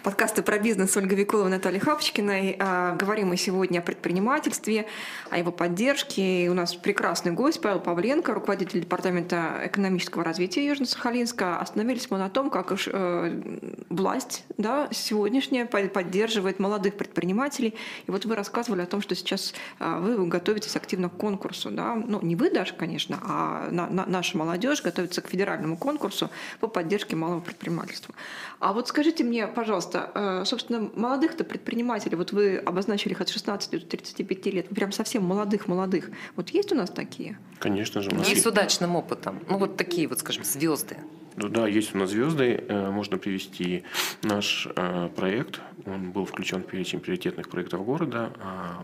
Подкасты 0.02 0.42
про 0.42 0.58
бизнес 0.58 0.96
Ольга 0.96 1.16
Викулова, 1.16 1.48
Наталья 1.48 1.80
Хапочкиной. 1.80 2.56
А, 2.58 2.94
говорим 2.94 3.28
мы 3.28 3.36
сегодня 3.36 3.78
о 3.78 3.82
предпринимательстве, 3.82 4.86
о 5.30 5.38
его 5.38 5.50
поддержке. 5.50 6.44
И 6.44 6.48
у 6.48 6.54
нас 6.54 6.74
прекрасный 6.74 7.32
гость 7.32 7.60
Павел 7.60 7.80
Павленко, 7.80 8.34
руководитель 8.34 8.80
Департамента 8.80 9.62
экономического 9.64 10.24
развития 10.24 10.66
Южно-Сахалинска. 10.68 11.58
Остановились 11.58 12.10
мы 12.10 12.18
на 12.18 12.28
том, 12.28 12.50
как 12.50 12.72
э, 12.72 13.40
власть 13.88 14.44
да, 14.58 14.88
сегодняшняя 14.90 15.66
поддерживает 15.66 16.58
молодых 16.58 16.96
предпринимателей. 16.96 17.74
И 18.06 18.10
вот 18.10 18.24
вы 18.24 18.34
рассказывали 18.34 18.82
о 18.82 18.86
том, 18.86 19.00
что 19.00 19.14
сейчас 19.14 19.54
э, 19.78 19.98
вы 19.98 20.26
готовитесь 20.26 20.76
активно 20.76 21.08
к 21.08 21.16
конкурсу. 21.16 21.70
Да? 21.70 21.94
Ну, 21.94 22.20
не 22.22 22.36
вы 22.36 22.50
даже, 22.50 22.74
конечно, 22.74 23.18
а 23.22 23.68
на, 23.70 23.88
на, 23.88 24.06
наша 24.06 24.38
молодежь 24.38 24.82
готовится 24.82 25.20
к 25.20 25.28
федеральному 25.28 25.76
конкурсу 25.76 26.30
по 26.60 26.68
поддержке 26.68 27.16
малого 27.16 27.40
предпринимательства. 27.40 28.14
А 28.58 28.72
вот 28.72 28.88
скажите 28.88 29.24
мне, 29.24 29.46
пожалуйста, 29.46 30.10
э, 30.14 30.44
собственно, 30.44 30.90
молодых-то 30.94 31.44
предпринимателей, 31.44 32.16
вот 32.16 32.32
вы 32.32 32.56
обозначили 32.56 33.12
их 33.12 33.20
от 33.20 33.28
16 33.28 33.70
до 33.70 33.86
35 33.86 34.46
лет, 34.46 34.68
прям 34.68 34.92
совсем 34.92 35.24
молодых-молодых. 35.24 36.10
Вот 36.34 36.50
есть 36.50 36.72
у 36.72 36.74
нас 36.74 36.90
такие? 36.90 37.38
Конечно 37.58 38.02
же. 38.02 38.10
У 38.10 38.14
нас 38.14 38.28
есть 38.28 38.42
с 38.42 38.46
удачным 38.46 38.96
опытом. 38.96 39.40
Ну 39.48 39.58
вот 39.58 39.76
такие 39.76 40.08
вот, 40.08 40.20
скажем, 40.20 40.44
звезды. 40.44 40.96
Ну 41.36 41.48
да, 41.48 41.66
есть 41.66 41.94
у 41.94 41.98
нас 41.98 42.10
звезды. 42.10 42.64
Э, 42.68 42.90
можно 42.90 43.18
привести 43.18 43.84
наш 44.22 44.68
э, 44.74 45.08
проект. 45.14 45.60
Он 45.84 46.12
был 46.12 46.24
включен 46.24 46.62
в 46.62 46.66
перечень 46.66 47.00
приоритетных 47.00 47.48
проектов 47.48 47.84
города. 47.84 48.32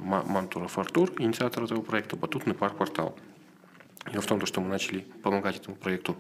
Мантура 0.01 0.69
Фартур, 0.69 1.11
инициатор 1.19 1.65
этого 1.65 1.83
проекта, 1.83 2.17
Батутный 2.17 2.55
парк 2.55 2.77
Портал. 2.77 3.17
Дело 4.11 4.21
в 4.21 4.27
том, 4.27 4.45
что 4.47 4.61
мы 4.61 4.69
начали 4.69 5.01
помогать 5.23 5.57
этому 5.57 5.77
проекту 5.77 6.17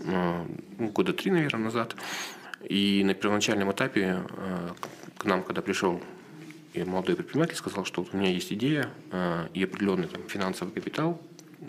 ну, 0.00 0.88
года 0.88 1.12
три, 1.12 1.30
наверное, 1.30 1.64
назад. 1.64 1.94
И 2.68 3.02
на 3.04 3.14
первоначальном 3.14 3.72
этапе 3.72 4.22
э, 4.28 4.68
к 5.16 5.24
нам, 5.24 5.42
когда 5.42 5.62
пришел 5.62 6.00
и 6.74 6.84
молодой 6.84 7.16
предприниматель, 7.16 7.56
сказал, 7.56 7.84
что 7.84 8.02
вот 8.02 8.14
у 8.14 8.16
меня 8.16 8.30
есть 8.30 8.52
идея 8.52 8.88
э, 9.10 9.48
и 9.52 9.64
определенный 9.64 10.08
там, 10.08 10.22
финансовый 10.28 10.70
капитал, 10.70 11.20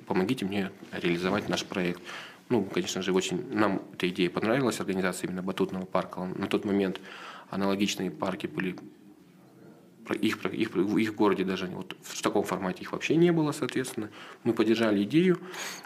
помогите 0.08 0.46
мне 0.46 0.72
реализовать 0.92 1.50
наш 1.50 1.66
проект. 1.66 2.02
Ну, 2.50 2.64
конечно 2.64 3.02
же, 3.02 3.14
очень 3.14 3.54
нам 3.54 3.82
эта 3.94 4.10
идея 4.10 4.30
понравилась, 4.30 4.80
организация 4.80 5.28
именно 5.28 5.42
батутного 5.42 5.86
парка. 5.86 6.26
На 6.36 6.48
тот 6.48 6.66
момент 6.66 7.00
аналогичные 7.50 8.12
парки 8.12 8.48
были 8.48 8.76
их, 10.12 10.46
их, 10.46 10.76
в 10.76 10.98
их 10.98 11.16
городе 11.16 11.46
даже 11.46 11.68
вот 11.68 11.96
в 12.02 12.22
таком 12.22 12.44
формате 12.44 12.82
их 12.82 12.92
вообще 12.92 13.16
не 13.16 13.32
было, 13.32 13.52
соответственно. 13.52 14.10
Мы 14.44 14.54
поддержали 14.54 15.04
идею, 15.04 15.40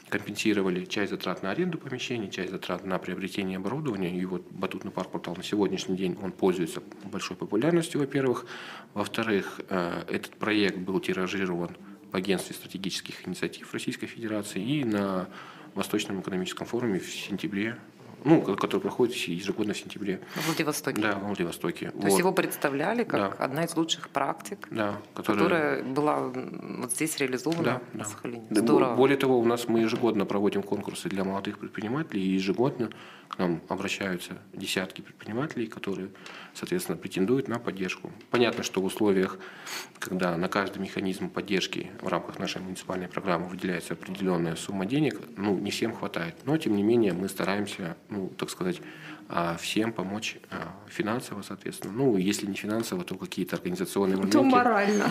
компенсировали 0.10 0.86
часть 0.86 1.12
затрат 1.12 1.44
на 1.44 1.52
аренду 1.52 1.78
помещений, 1.78 2.32
часть 2.32 2.52
затрат 2.52 2.84
на 2.84 2.98
приобретение 2.98 3.58
оборудования. 3.58 4.18
И 4.18 4.26
вот 4.26 4.44
батутный 4.50 4.92
парк 4.92 5.12
портал 5.12 5.36
на 5.36 5.44
сегодняшний 5.44 5.96
день 5.96 6.18
он 6.22 6.32
пользуется 6.32 6.82
большой 7.04 7.38
популярностью, 7.38 8.02
во-первых. 8.02 8.46
Во-вторых, 8.94 9.62
э, 9.70 10.04
этот 10.08 10.32
проект 10.32 10.78
был 10.78 11.00
тиражирован 11.00 11.70
агентстве 12.18 12.56
стратегических 12.56 13.28
инициатив 13.28 13.74
Российской 13.74 14.08
Федерации 14.08 14.62
и 14.62 14.84
на 14.84 15.30
Восточном 15.74 16.22
экономическом 16.22 16.68
форуме 16.68 17.00
в 17.00 17.10
сентябре 17.10 17.78
ну, 18.24 18.42
который 18.42 18.82
проходит 18.82 19.16
ежегодно 19.16 19.74
в 19.74 19.78
сентябре. 19.78 20.22
В 20.36 20.48
Владивостоке. 20.48 21.02
Да, 21.02 21.16
в 21.16 21.26
Владивостоке. 21.26 21.92
То 21.92 21.98
вот. 21.98 22.06
есть 22.06 22.20
его 22.20 22.32
представляли 22.32 23.04
как 23.04 23.38
да. 23.38 23.44
одна 23.44 23.66
из 23.66 23.76
лучших 23.76 24.10
практик, 24.10 24.68
да, 24.72 24.98
которая... 25.14 25.44
которая 25.44 25.84
была 25.84 26.20
вот 26.20 26.92
здесь 26.92 27.18
реализована 27.18 27.64
да, 27.64 27.82
да. 27.94 28.06
Сахалине. 28.06 28.48
Здорово. 28.50 28.96
Более 28.96 29.18
того, 29.18 29.40
у 29.40 29.46
нас 29.46 29.68
мы 29.68 29.80
ежегодно 29.80 30.26
проводим 30.26 30.64
конкурсы 30.64 31.10
для 31.10 31.24
молодых 31.24 31.60
предпринимателей, 31.60 32.22
и 32.22 32.30
ежегодно 32.30 32.90
к 33.28 33.38
нам 33.40 33.62
обращаются 33.68 34.38
десятки 34.54 35.02
предпринимателей, 35.02 35.68
которые, 35.68 36.10
соответственно, 36.54 36.98
претендуют 36.98 37.48
на 37.48 37.60
поддержку. 37.60 38.12
Понятно, 38.32 38.64
что 38.64 38.82
в 38.82 38.86
условиях, 38.86 39.38
когда 40.00 40.38
на 40.38 40.48
каждый 40.48 40.80
механизм 40.80 41.30
поддержки 41.30 41.92
в 42.02 42.08
рамках 42.08 42.40
нашей 42.40 42.62
муниципальной 42.62 43.08
программы 43.08 43.48
выделяется 43.48 43.94
определенная 43.94 44.56
сумма 44.56 44.86
денег, 44.86 45.20
ну, 45.36 45.58
не 45.58 45.72
всем 45.72 45.94
хватает. 45.94 46.36
Но, 46.46 46.58
тем 46.58 46.76
не 46.76 46.84
менее, 46.84 47.14
мы 47.14 47.28
стараемся 47.28 47.98
ну, 48.10 48.30
так 48.38 48.50
сказать, 48.50 48.82
а, 49.30 49.58
всем 49.58 49.92
помочь 49.92 50.38
а, 50.50 50.74
финансово, 50.88 51.42
соответственно. 51.42 51.94
Ну, 51.94 52.18
если 52.18 52.46
не 52.46 52.56
финансово, 52.56 53.04
то 53.04 53.16
какие-то 53.16 53.58
организационные 53.58 54.16
моменты. 54.16 54.38
То 54.38 54.44
морально. 54.44 55.04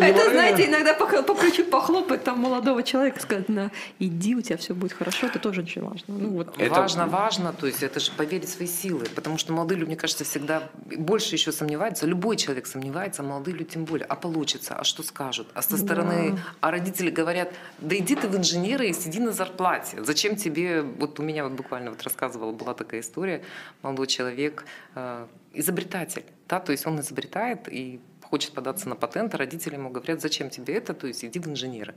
Это, 0.00 0.30
знаете, 0.30 0.66
иногда 0.68 0.94
по, 0.94 1.34
плечу 1.34 1.64
похлопать 1.64 2.22
там 2.22 2.38
молодого 2.38 2.82
человека, 2.84 3.20
сказать, 3.20 3.48
на, 3.48 3.72
иди, 3.98 4.36
у 4.36 4.42
тебя 4.42 4.56
все 4.56 4.74
будет 4.74 4.92
хорошо, 4.92 5.26
это 5.26 5.40
тоже 5.40 5.62
очень 5.62 5.82
важно. 5.82 6.14
Ну, 6.14 6.28
вот. 6.30 6.54
это... 6.58 6.72
Важно, 6.72 7.06
важно, 7.06 7.52
то 7.52 7.66
есть 7.66 7.82
это 7.82 7.98
же 7.98 8.12
поверить 8.12 8.48
в 8.48 8.52
свои 8.52 8.68
силы, 8.68 9.06
потому 9.14 9.38
что 9.38 9.52
молодые 9.52 9.78
люди, 9.78 9.88
мне 9.88 9.96
кажется, 9.96 10.24
всегда 10.24 10.70
больше 10.96 11.34
еще 11.34 11.50
сомневаются, 11.50 12.06
любой 12.06 12.36
человек 12.36 12.66
сомневается, 12.66 13.22
молодые 13.22 13.56
люди 13.56 13.70
тем 13.70 13.84
более, 13.84 14.06
а 14.06 14.14
получится, 14.14 14.76
а 14.76 14.84
что 14.84 15.02
скажут, 15.02 15.48
а 15.54 15.62
со 15.62 15.76
стороны, 15.76 16.32
да. 16.32 16.38
а 16.60 16.70
родители 16.70 17.10
говорят, 17.10 17.52
да 17.78 17.96
иди 17.96 18.14
ты 18.14 18.28
в 18.28 18.36
инженеры 18.36 18.88
и 18.88 18.92
сиди 18.92 19.18
на 19.18 19.32
зарплате, 19.32 20.02
зачем 20.04 20.36
тебе, 20.36 20.82
вот 20.82 21.18
у 21.18 21.22
меня 21.22 21.44
вот 21.44 21.54
буквально 21.54 21.90
вот 21.90 22.02
рассказывала, 22.02 22.52
была 22.52 22.74
такая 22.74 23.00
история, 23.00 23.31
история. 23.32 23.42
Молодой 23.82 24.06
человек, 24.06 24.64
э, 24.94 25.26
изобретатель, 25.54 26.24
да, 26.48 26.60
то 26.60 26.72
есть 26.72 26.86
он 26.86 27.00
изобретает 27.00 27.68
и 27.68 28.00
хочет 28.22 28.52
податься 28.52 28.88
на 28.88 28.96
патент, 28.96 29.34
а 29.34 29.38
родители 29.38 29.74
ему 29.74 29.90
говорят, 29.90 30.20
зачем 30.20 30.50
тебе 30.50 30.74
это, 30.74 30.94
то 30.94 31.06
есть 31.06 31.24
иди 31.24 31.38
в 31.38 31.48
инженеры. 31.48 31.94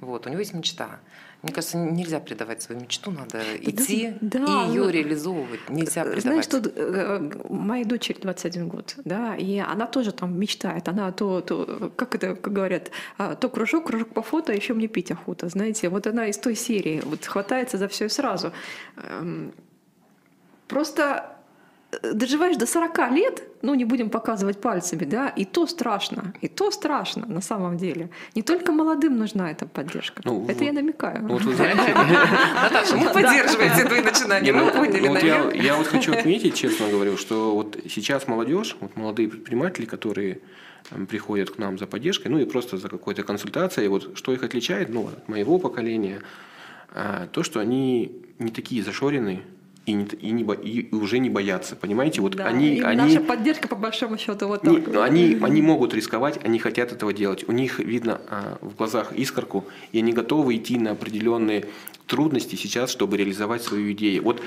Вот, 0.00 0.26
у 0.26 0.28
него 0.30 0.40
есть 0.40 0.52
мечта. 0.52 1.00
Мне 1.42 1.52
кажется, 1.52 1.78
нельзя 1.78 2.20
предавать 2.20 2.62
свою 2.62 2.80
мечту, 2.82 3.10
надо 3.10 3.42
идти 3.60 4.14
да, 4.20 4.66
и 4.66 4.68
ее 4.68 4.92
реализовывать. 4.92 5.70
Нельзя 5.70 6.02
предавать. 6.02 6.22
Знаешь, 6.22 6.44
что 6.44 6.58
э, 6.58 7.30
моей 7.48 7.84
дочери 7.84 8.18
21 8.20 8.68
год, 8.68 8.94
да, 9.04 9.36
и 9.36 9.58
она 9.58 9.86
тоже 9.86 10.12
там 10.12 10.38
мечтает. 10.38 10.88
Она 10.88 11.12
то, 11.12 11.40
то 11.40 11.92
как 11.96 12.14
это 12.14 12.34
как 12.34 12.52
говорят, 12.52 12.90
а, 13.16 13.34
то 13.34 13.48
кружок, 13.48 13.86
кружок 13.86 14.08
по 14.08 14.22
фото, 14.22 14.52
еще 14.52 14.74
мне 14.74 14.86
пить 14.86 15.10
охота, 15.10 15.48
знаете. 15.48 15.88
Вот 15.88 16.06
она 16.06 16.26
из 16.26 16.38
той 16.38 16.56
серии, 16.56 17.00
вот 17.04 17.24
хватается 17.24 17.78
за 17.78 17.88
все 17.88 18.08
сразу. 18.08 18.52
Просто 20.68 21.36
э, 21.92 22.12
доживаешь 22.12 22.56
до 22.56 22.66
40 22.66 23.10
лет, 23.12 23.42
ну 23.62 23.74
не 23.74 23.84
будем 23.84 24.10
показывать 24.10 24.60
пальцами, 24.60 25.04
да, 25.04 25.28
и 25.28 25.44
то 25.44 25.66
страшно, 25.66 26.34
и 26.40 26.48
то 26.48 26.70
страшно 26.70 27.26
на 27.26 27.40
самом 27.40 27.76
деле. 27.76 28.10
Не 28.34 28.42
только 28.42 28.72
молодым 28.72 29.18
нужна 29.18 29.50
эта 29.50 29.66
поддержка. 29.66 30.22
Ну, 30.24 30.44
это 30.44 30.58
вот, 30.58 30.62
я 30.62 30.72
намекаю. 30.72 31.26
Вот 31.26 31.42
вы 31.42 31.54
знаете... 31.54 31.94
Наташа, 32.62 32.96
вы 32.96 33.08
поддерживаете 33.10 33.84
твои 33.84 34.02
начинания, 34.02 34.52
мы 34.52 34.70
поняли, 34.70 35.08
наверное. 35.08 35.54
Я 35.54 35.76
вот 35.76 35.86
хочу 35.86 36.12
отметить, 36.12 36.54
честно 36.54 36.88
говорю, 36.88 37.16
что 37.16 37.54
вот 37.54 37.78
сейчас 37.88 38.28
молодежь, 38.28 38.76
вот 38.80 38.96
молодые 38.96 39.28
предприниматели, 39.28 39.86
которые 39.86 40.40
приходят 41.08 41.50
к 41.50 41.58
нам 41.58 41.78
за 41.78 41.86
поддержкой, 41.86 42.28
ну 42.28 42.38
и 42.38 42.44
просто 42.44 42.76
за 42.76 42.88
какой-то 42.88 43.22
консультацией, 43.22 43.88
вот 43.88 44.16
что 44.16 44.32
их 44.32 44.42
отличает, 44.42 44.88
ну, 44.88 45.08
от 45.08 45.28
моего 45.28 45.58
поколения, 45.58 46.22
а, 46.92 47.26
то, 47.26 47.42
что 47.42 47.60
они 47.60 48.22
не 48.38 48.50
такие 48.50 48.82
зашоренные, 48.82 49.42
и, 49.86 49.92
не, 49.92 50.04
и, 50.04 50.30
не, 50.32 50.42
и 50.42 50.94
уже 50.94 51.18
не 51.18 51.30
боятся, 51.30 51.76
понимаете? 51.76 52.20
Вот 52.20 52.34
да, 52.34 52.46
они, 52.46 52.80
они, 52.80 53.02
наша 53.02 53.20
поддержка 53.20 53.68
по 53.68 53.76
большому 53.76 54.18
счету 54.18 54.48
вот 54.48 54.62
так. 54.62 54.86
Не, 54.86 54.96
они, 55.00 55.38
они 55.40 55.62
могут 55.62 55.94
рисковать, 55.94 56.38
они 56.44 56.58
хотят 56.58 56.92
этого 56.92 57.12
делать. 57.12 57.48
У 57.48 57.52
них 57.52 57.78
видно 57.78 58.20
а, 58.28 58.58
в 58.60 58.74
глазах 58.74 59.12
искорку, 59.12 59.64
и 59.92 59.98
они 59.98 60.12
готовы 60.12 60.56
идти 60.56 60.76
на 60.78 60.90
определенные 60.90 61.66
трудности 62.06 62.56
сейчас, 62.56 62.90
чтобы 62.90 63.16
реализовать 63.16 63.62
свою 63.62 63.92
идею. 63.92 64.22
Вот 64.22 64.40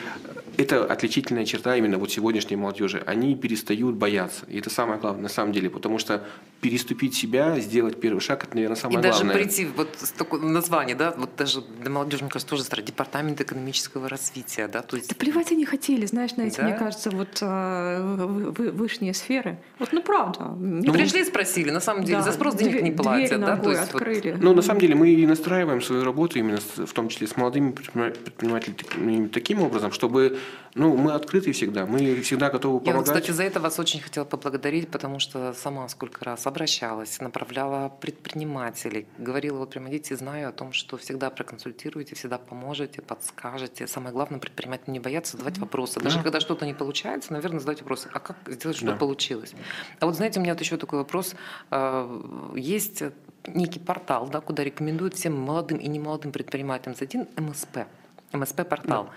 это 0.58 0.86
отличительная 0.86 1.46
черта 1.46 1.76
именно 1.76 1.98
вот 1.98 2.12
сегодняшней 2.12 2.56
молодежи. 2.56 3.04
Они 3.06 3.36
перестают 3.36 3.96
бояться. 3.96 4.46
И 4.48 4.60
это 4.60 4.70
самое 4.70 5.00
главное 5.00 5.24
на 5.24 5.30
самом 5.30 5.54
деле, 5.54 5.70
потому 5.70 6.00
что 6.00 6.26
переступить 6.62 7.16
себя, 7.16 7.60
сделать 7.60 8.00
первый 8.00 8.20
шаг, 8.20 8.44
это, 8.44 8.56
наверное, 8.56 8.76
самое 8.76 9.00
и 9.00 9.02
главное. 9.02 9.32
И 9.32 9.36
даже 9.36 9.48
прийти, 9.48 9.66
вот 9.66 9.90
такое 10.18 10.42
название, 10.42 10.96
да, 10.96 11.14
вот 11.18 11.30
даже 11.38 11.62
для 11.62 11.90
молодежи, 11.90 12.24
мне 12.24 12.32
кажется, 12.32 12.50
тоже 12.50 12.64
старый 12.64 12.86
департамент 12.86 13.40
экономического 13.40 14.10
развития, 14.10 14.68
да, 14.68 14.82
то 14.82 14.96
есть... 14.98 15.10
Да 15.10 15.16
плевать 15.30 15.52
они 15.52 15.66
хотели, 15.66 16.06
знаешь, 16.06 16.36
на 16.36 16.44
эти, 16.44 16.58
да? 16.58 16.64
мне 16.64 16.74
кажется, 16.74 17.10
вот 17.12 17.40
а, 17.42 18.16
вышние 18.58 19.14
сферы. 19.14 19.58
Вот, 19.78 19.90
ну, 19.92 20.02
правда. 20.02 20.56
Ну, 20.58 20.92
пришли 20.92 21.22
и 21.22 21.24
спросили, 21.24 21.70
на 21.70 21.80
самом 21.80 22.04
деле, 22.04 22.18
да, 22.18 22.24
за 22.24 22.32
спрос 22.32 22.56
денег 22.56 22.72
дверь, 22.72 22.84
не 22.84 22.92
платят, 22.92 23.40
да, 23.40 23.58
то 23.58 23.70
есть 23.70 23.84
открыли. 23.84 24.32
Вот... 24.32 24.42
Ну, 24.42 24.54
на 24.54 24.62
самом 24.62 24.80
деле, 24.80 24.96
мы 24.96 25.10
и 25.10 25.26
настраиваем 25.28 25.82
свою 25.82 26.04
работу 26.04 26.40
именно, 26.40 26.58
в 26.58 26.94
том 26.94 27.10
числе 27.10 27.28
с 27.28 27.38
молодыми 27.38 27.72
предпринимателями 27.72 29.28
таким 29.28 29.62
образом, 29.62 29.92
чтобы 29.92 30.40
ну, 30.76 30.96
мы 30.96 31.14
открыты 31.14 31.52
всегда, 31.52 31.86
мы 31.86 32.22
всегда 32.22 32.50
готовы 32.50 32.80
помогать. 32.80 33.08
Я, 33.08 33.14
кстати, 33.14 33.32
за 33.32 33.44
это 33.44 33.60
вас 33.60 33.80
очень 33.80 34.00
хотела 34.00 34.26
поблагодарить, 34.26 34.90
потому 34.90 35.20
что 35.20 35.54
сама 35.54 35.88
сколько 35.90 36.24
раз 36.26 36.46
обращалась, 36.46 37.20
направляла 37.20 37.90
предпринимателей, 37.90 39.08
говорила, 39.18 39.58
вот 39.58 39.72
прямо 39.72 39.90
идите, 39.90 40.16
знаю 40.16 40.50
о 40.50 40.52
том, 40.52 40.74
что 40.74 40.98
всегда 40.98 41.30
проконсультируете, 41.30 42.16
всегда 42.16 42.38
поможете, 42.38 43.02
подскажете. 43.02 43.88
Самое 43.88 44.14
главное, 44.14 44.40
предприниматели 44.40 44.92
не 44.92 45.00
боятся 45.00 45.34
задавать 45.34 45.56
да. 45.56 45.62
вопросы. 45.62 46.00
Даже 46.00 46.18
да. 46.18 46.24
когда 46.24 46.40
что-то 46.40 46.66
не 46.66 46.74
получается, 46.74 47.34
наверное, 47.34 47.60
задать 47.60 47.82
вопросы, 47.82 48.10
а 48.14 48.20
как 48.20 48.38
сделать, 48.48 48.78
чтобы 48.78 48.94
да. 48.94 48.98
получилось? 48.98 49.54
А 50.00 50.06
вот 50.06 50.16
знаете, 50.16 50.40
у 50.40 50.44
меня 50.44 50.54
вот 50.54 50.62
еще 50.62 50.78
такой 50.78 51.00
вопрос. 51.00 51.36
А, 51.72 52.54
есть 52.56 53.04
некий 53.48 53.80
портал, 53.80 54.28
да, 54.28 54.42
куда 54.42 54.64
рекомендуют 54.64 55.16
всем 55.16 55.40
молодым 55.40 55.78
и 55.80 55.88
немолодым 55.88 56.32
предпринимателям 56.32 56.96
зайти, 56.96 57.26
МСП, 57.38 57.88
МСП-портал. 58.34 59.06
Да 59.06 59.12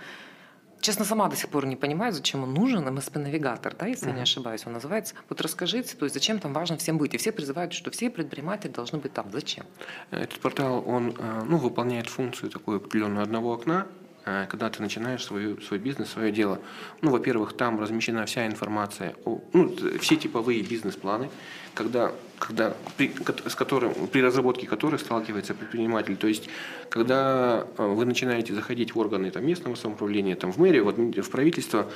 честно, 0.82 1.06
сама 1.06 1.28
до 1.28 1.36
сих 1.36 1.48
пор 1.48 1.64
не 1.66 1.76
понимаю, 1.76 2.12
зачем 2.12 2.42
он 2.42 2.52
нужен, 2.52 2.84
МСП-навигатор, 2.94 3.74
да, 3.78 3.86
если 3.86 4.08
uh-huh. 4.08 4.10
я 4.10 4.16
не 4.16 4.22
ошибаюсь, 4.22 4.66
он 4.66 4.74
называется. 4.74 5.14
Вот 5.30 5.40
расскажите, 5.40 5.96
то 5.96 6.04
есть 6.04 6.14
зачем 6.14 6.38
там 6.38 6.52
важно 6.52 6.76
всем 6.76 6.98
быть? 6.98 7.14
И 7.14 7.16
все 7.16 7.32
призывают, 7.32 7.72
что 7.72 7.90
все 7.90 8.10
предприниматели 8.10 8.70
должны 8.70 8.98
быть 8.98 9.14
там. 9.14 9.30
Зачем? 9.32 9.64
Этот 10.10 10.38
портал, 10.40 10.84
он 10.86 11.16
ну, 11.46 11.56
выполняет 11.56 12.08
функцию 12.08 12.50
такую 12.50 12.76
определенную 12.76 13.22
одного 13.22 13.52
окна, 13.52 13.86
Э, 13.86 14.01
когда 14.24 14.70
ты 14.70 14.80
начинаешь 14.82 15.24
свою, 15.24 15.60
свой 15.60 15.78
бизнес, 15.80 16.10
свое 16.10 16.30
дело. 16.30 16.60
Ну, 17.00 17.10
во-первых, 17.10 17.54
там 17.54 17.80
размещена 17.80 18.24
вся 18.26 18.46
информация, 18.46 19.14
ну, 19.24 19.74
все 20.00 20.16
типовые 20.16 20.62
бизнес-планы, 20.62 21.28
когда, 21.74 22.12
когда, 22.38 22.74
при, 22.96 23.12
с 23.46 23.54
которым, 23.54 23.94
при 24.08 24.22
разработке 24.22 24.66
которых 24.66 25.00
сталкивается 25.00 25.54
предприниматель. 25.54 26.16
То 26.16 26.26
есть, 26.26 26.48
когда 26.88 27.66
э, 27.78 27.86
вы 27.86 28.04
начинаете 28.04 28.54
заходить 28.54 28.94
в 28.94 28.98
органы 28.98 29.30
там, 29.30 29.46
местного 29.46 29.74
самоуправления, 29.74 30.36
там, 30.36 30.52
в 30.52 30.58
мэрию, 30.58 30.84
вот, 30.84 30.98
в 30.98 31.30
правительство, 31.30 31.90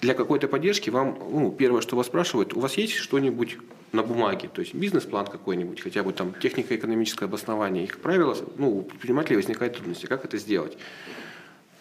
для 0.00 0.14
какой-то 0.14 0.48
поддержки 0.48 0.90
вам, 0.90 1.18
ну, 1.30 1.50
первое, 1.50 1.80
что 1.80 1.96
вас 1.96 2.06
спрашивают, 2.06 2.54
у 2.54 2.60
вас 2.60 2.74
есть 2.74 2.94
что-нибудь 2.94 3.56
на 3.92 4.02
бумаге, 4.02 4.50
то 4.52 4.60
есть 4.60 4.74
бизнес-план 4.74 5.26
какой-нибудь, 5.26 5.80
хотя 5.80 6.02
бы 6.02 6.12
там 6.12 6.34
технико-экономическое 6.34 7.24
обоснование. 7.24 7.84
И, 7.84 7.86
как 7.86 8.00
правило, 8.00 8.36
ну, 8.58 8.78
у 8.78 8.82
предпринимателей 8.82 9.36
возникают 9.36 9.76
трудности, 9.76 10.06
как 10.06 10.24
это 10.24 10.36
сделать. 10.36 10.76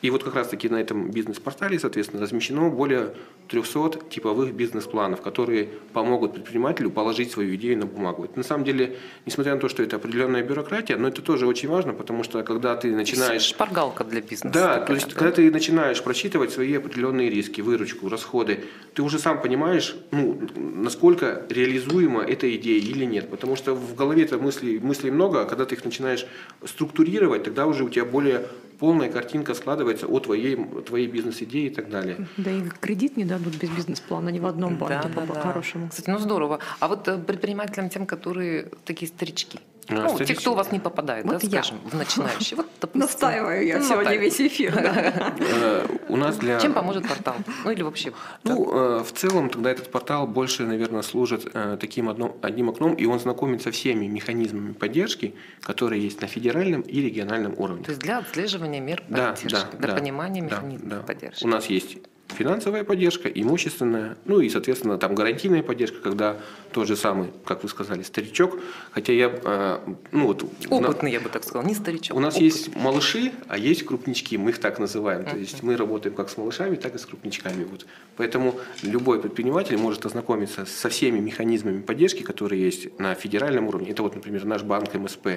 И 0.03 0.09
вот 0.09 0.21
как 0.21 0.35
раз-таки 0.35 0.67
на 0.67 0.75
этом 0.75 1.11
бизнес-портале, 1.11 1.79
соответственно, 1.79 2.21
размещено 2.21 2.69
более 2.69 3.13
300 3.47 4.01
типовых 4.09 4.53
бизнес-планов, 4.53 5.21
которые 5.21 5.69
помогут 5.93 6.33
предпринимателю 6.33 6.91
положить 6.91 7.31
свою 7.31 7.55
идею 7.55 7.77
на 7.79 7.85
бумагу. 7.85 8.25
Это 8.25 8.37
на 8.37 8.43
самом 8.43 8.65
деле, 8.65 8.97
несмотря 9.25 9.55
на 9.55 9.61
то, 9.61 9.69
что 9.69 9.81
это 9.81 9.95
определенная 9.95 10.43
бюрократия, 10.43 10.97
но 10.97 11.07
это 11.07 11.21
тоже 11.21 11.47
очень 11.47 11.69
важно, 11.69 11.93
потому 11.93 12.23
что 12.23 12.43
когда 12.43 12.75
ты 12.75 12.93
начинаешь... 12.93 13.43
Шпаргалка 13.43 14.03
для 14.03 14.19
бизнеса. 14.19 14.53
Да, 14.53 14.73
такая, 14.73 14.85
то 14.87 14.93
есть 14.93 15.07
да? 15.07 15.15
когда 15.15 15.31
ты 15.31 15.49
начинаешь 15.49 16.03
просчитывать 16.03 16.51
свои 16.51 16.73
определенные 16.73 17.29
риски, 17.29 17.61
выручку, 17.61 18.09
расходы, 18.09 18.59
ты 18.95 19.03
уже 19.03 19.19
сам 19.19 19.41
понимаешь, 19.41 19.95
ну, 20.11 20.37
насколько 20.57 21.45
реализуема 21.47 22.23
эта 22.23 22.53
идея 22.57 22.81
или 22.81 23.05
нет. 23.05 23.29
Потому 23.29 23.55
что 23.55 23.73
в 23.73 23.95
голове-то 23.95 24.37
мыслей, 24.37 24.79
мыслей 24.79 25.11
много, 25.11 25.43
а 25.43 25.45
когда 25.45 25.63
ты 25.65 25.75
их 25.75 25.85
начинаешь 25.85 26.25
структурировать, 26.65 27.43
тогда 27.43 27.67
уже 27.67 27.85
у 27.85 27.89
тебя 27.89 28.03
более 28.03 28.47
полная 28.79 29.09
картинка 29.09 29.53
складывается 29.53 30.07
о 30.07 30.19
твоей, 30.19 30.55
твоей 30.85 31.07
бизнес-идее 31.07 31.67
и 31.67 31.69
так 31.69 31.89
далее. 31.89 32.27
Да 32.37 32.51
и 32.51 32.61
кредит 32.81 33.17
не 33.17 33.25
дадут 33.25 33.55
без 33.55 33.69
бизнес-плана 33.69 34.29
ни 34.29 34.39
в 34.39 34.45
одном 34.45 34.77
банке 34.77 35.09
да, 35.15 35.21
по-хорошему. 35.21 35.85
Да, 35.85 35.89
Кстати, 35.91 36.09
ну 36.09 36.19
здорово. 36.19 36.59
А 36.79 36.87
вот 36.87 37.07
э, 37.07 37.17
предпринимателям, 37.17 37.89
тем, 37.89 38.05
которые 38.05 38.69
такие 38.85 39.07
старички, 39.07 39.59
ну, 39.89 40.17
те, 40.19 40.35
кто 40.35 40.51
у 40.51 40.55
вас 40.55 40.71
не 40.71 40.79
попадает, 40.79 41.25
вот 41.25 41.41
да, 41.41 41.47
я. 41.47 41.63
скажем, 41.63 41.79
в 41.85 41.95
начинающие. 41.95 42.57
Вот, 42.57 42.67
допустим, 42.79 43.01
Настаиваю 43.01 43.65
я 43.65 43.79
ну, 43.79 43.85
сегодня 43.85 44.17
весь 44.17 44.39
эфир. 44.39 44.73
Э, 44.75 45.87
у 46.09 46.15
нас 46.15 46.37
для... 46.37 46.59
Чем 46.59 46.73
поможет 46.73 47.07
портал? 47.07 47.35
Ну 47.63 47.71
или 47.71 47.81
вообще? 47.81 48.13
Ну, 48.43 48.99
э, 48.99 49.03
в 49.03 49.11
целом 49.11 49.49
тогда 49.49 49.71
этот 49.71 49.91
портал 49.91 50.27
больше, 50.27 50.63
наверное, 50.63 51.01
служит 51.01 51.49
э, 51.53 51.77
таким 51.79 52.09
одним 52.41 52.69
окном, 52.69 52.93
и 52.93 53.05
он 53.05 53.19
знакомит 53.19 53.61
со 53.61 53.71
всеми 53.71 54.05
механизмами 54.05 54.73
поддержки, 54.73 55.35
которые 55.61 56.01
есть 56.03 56.21
на 56.21 56.27
федеральном 56.27 56.81
и 56.81 57.01
региональном 57.01 57.53
уровне. 57.57 57.83
То 57.83 57.91
есть 57.91 58.01
для 58.01 58.19
отслеживания 58.19 58.79
мер 58.79 59.03
поддержки, 59.09 59.75
для 59.77 59.93
понимания 59.93 60.41
механизмов 60.41 61.05
поддержки. 61.05 61.43
У 61.43 61.47
нас 61.47 61.65
есть 61.67 61.97
финансовая 62.33 62.83
поддержка, 62.83 63.29
имущественная, 63.29 64.17
ну 64.25 64.39
и, 64.39 64.49
соответственно, 64.49 64.97
там 64.97 65.15
гарантийная 65.15 65.63
поддержка, 65.63 65.99
когда 66.01 66.37
тот 66.71 66.87
же 66.87 66.95
самый, 66.95 67.31
как 67.45 67.63
вы 67.63 67.69
сказали, 67.69 68.03
старичок, 68.03 68.59
хотя 68.91 69.13
я, 69.13 69.31
э, 69.31 69.79
ну 70.11 70.27
вот... 70.27 70.43
Опытный, 70.69 71.11
я 71.11 71.19
бы 71.19 71.29
так 71.29 71.43
сказал, 71.43 71.63
не 71.63 71.75
старичок. 71.75 72.17
У 72.17 72.19
нас 72.19 72.35
опытный. 72.35 72.45
есть 72.45 72.75
малыши, 72.75 73.31
а 73.47 73.57
есть 73.57 73.85
крупнички, 73.85 74.37
мы 74.37 74.51
их 74.51 74.59
так 74.59 74.79
называем, 74.79 75.25
то 75.25 75.37
есть 75.37 75.63
мы 75.63 75.77
работаем 75.77 76.15
как 76.15 76.29
с 76.29 76.37
малышами, 76.37 76.75
так 76.75 76.95
и 76.95 76.97
с 76.97 77.05
крупничками. 77.05 77.63
Вот. 77.63 77.85
Поэтому 78.17 78.59
любой 78.81 79.19
предприниматель 79.21 79.77
может 79.77 80.05
ознакомиться 80.05 80.65
со 80.65 80.89
всеми 80.89 81.19
механизмами 81.19 81.81
поддержки, 81.81 82.23
которые 82.23 82.61
есть 82.61 82.99
на 82.99 83.15
федеральном 83.15 83.67
уровне. 83.67 83.91
Это 83.91 84.03
вот, 84.03 84.15
например, 84.15 84.45
наш 84.45 84.63
банк 84.63 84.93
МСП, 84.93 85.27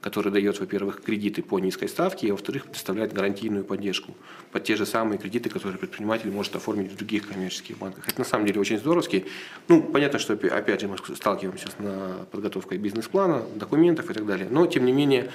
который 0.00 0.32
дает, 0.32 0.60
во-первых, 0.60 1.02
кредиты 1.02 1.42
по 1.42 1.58
низкой 1.58 1.88
ставке, 1.88 2.28
и, 2.28 2.30
во-вторых, 2.30 2.64
предоставляет 2.64 3.12
гарантийную 3.12 3.64
поддержку 3.64 4.14
под 4.52 4.64
те 4.64 4.76
же 4.76 4.86
самые 4.86 5.18
кредиты, 5.18 5.48
которые 5.48 5.78
предприниматель 5.78 6.30
может 6.30 6.54
оформить 6.56 6.92
в 6.92 6.96
других 6.96 7.28
коммерческих 7.28 7.78
банках. 7.78 8.08
Это 8.08 8.20
на 8.20 8.24
самом 8.24 8.46
деле 8.46 8.60
очень 8.60 8.78
здоровски. 8.78 9.26
Ну, 9.68 9.82
понятно, 9.82 10.18
что 10.18 10.34
опять 10.34 10.80
же 10.80 10.88
мы 10.88 10.96
сталкиваемся 10.98 11.68
с 11.68 12.26
подготовкой 12.30 12.78
бизнес-плана, 12.78 13.42
документов 13.54 14.10
и 14.10 14.14
так 14.14 14.26
далее, 14.26 14.48
но 14.50 14.66
тем 14.66 14.84
не 14.84 14.92
менее 14.92 15.30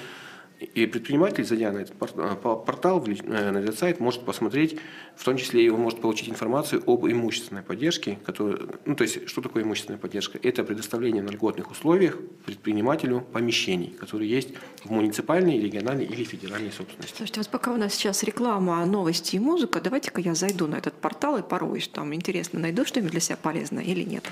и 0.60 0.86
предприниматель, 0.86 1.44
зайдя 1.44 1.72
на 1.72 1.78
этот 1.78 1.96
э, 2.00 2.36
портал, 2.36 3.02
э, 3.06 3.50
на 3.50 3.58
этот 3.58 3.78
сайт, 3.78 3.98
может 3.98 4.24
посмотреть, 4.24 4.78
в 5.16 5.24
том 5.24 5.36
числе 5.36 5.72
он 5.72 5.80
может 5.80 6.00
получить 6.00 6.28
информацию 6.28 6.82
об 6.86 7.06
имущественной 7.06 7.62
поддержке. 7.62 8.18
Которая, 8.24 8.58
ну, 8.84 8.94
то 8.94 9.04
есть, 9.04 9.28
что 9.28 9.40
такое 9.40 9.62
имущественная 9.62 9.98
поддержка? 9.98 10.38
Это 10.42 10.62
предоставление 10.62 11.22
на 11.22 11.30
льготных 11.30 11.70
условиях 11.70 12.18
предпринимателю 12.44 13.22
помещений, 13.32 13.96
которые 13.98 14.30
есть 14.30 14.50
в 14.84 14.90
муниципальной, 14.90 15.58
региональной 15.60 16.04
или 16.04 16.24
федеральной 16.24 16.72
собственности. 16.72 17.16
Слушайте, 17.16 17.40
вот 17.40 17.48
пока 17.48 17.72
у 17.72 17.76
нас 17.76 17.94
сейчас 17.94 18.22
реклама, 18.22 18.84
новости 18.84 19.36
и 19.36 19.38
музыка, 19.38 19.80
давайте-ка 19.80 20.20
я 20.20 20.34
зайду 20.34 20.66
на 20.66 20.76
этот 20.76 20.94
портал 20.94 21.38
и 21.38 21.42
пороюсь 21.42 21.88
там. 21.88 22.14
Интересно, 22.14 22.60
найду 22.60 22.84
что-нибудь 22.84 23.12
для 23.12 23.20
себя 23.20 23.38
полезное 23.40 23.84
или 23.84 24.02
нет. 24.02 24.24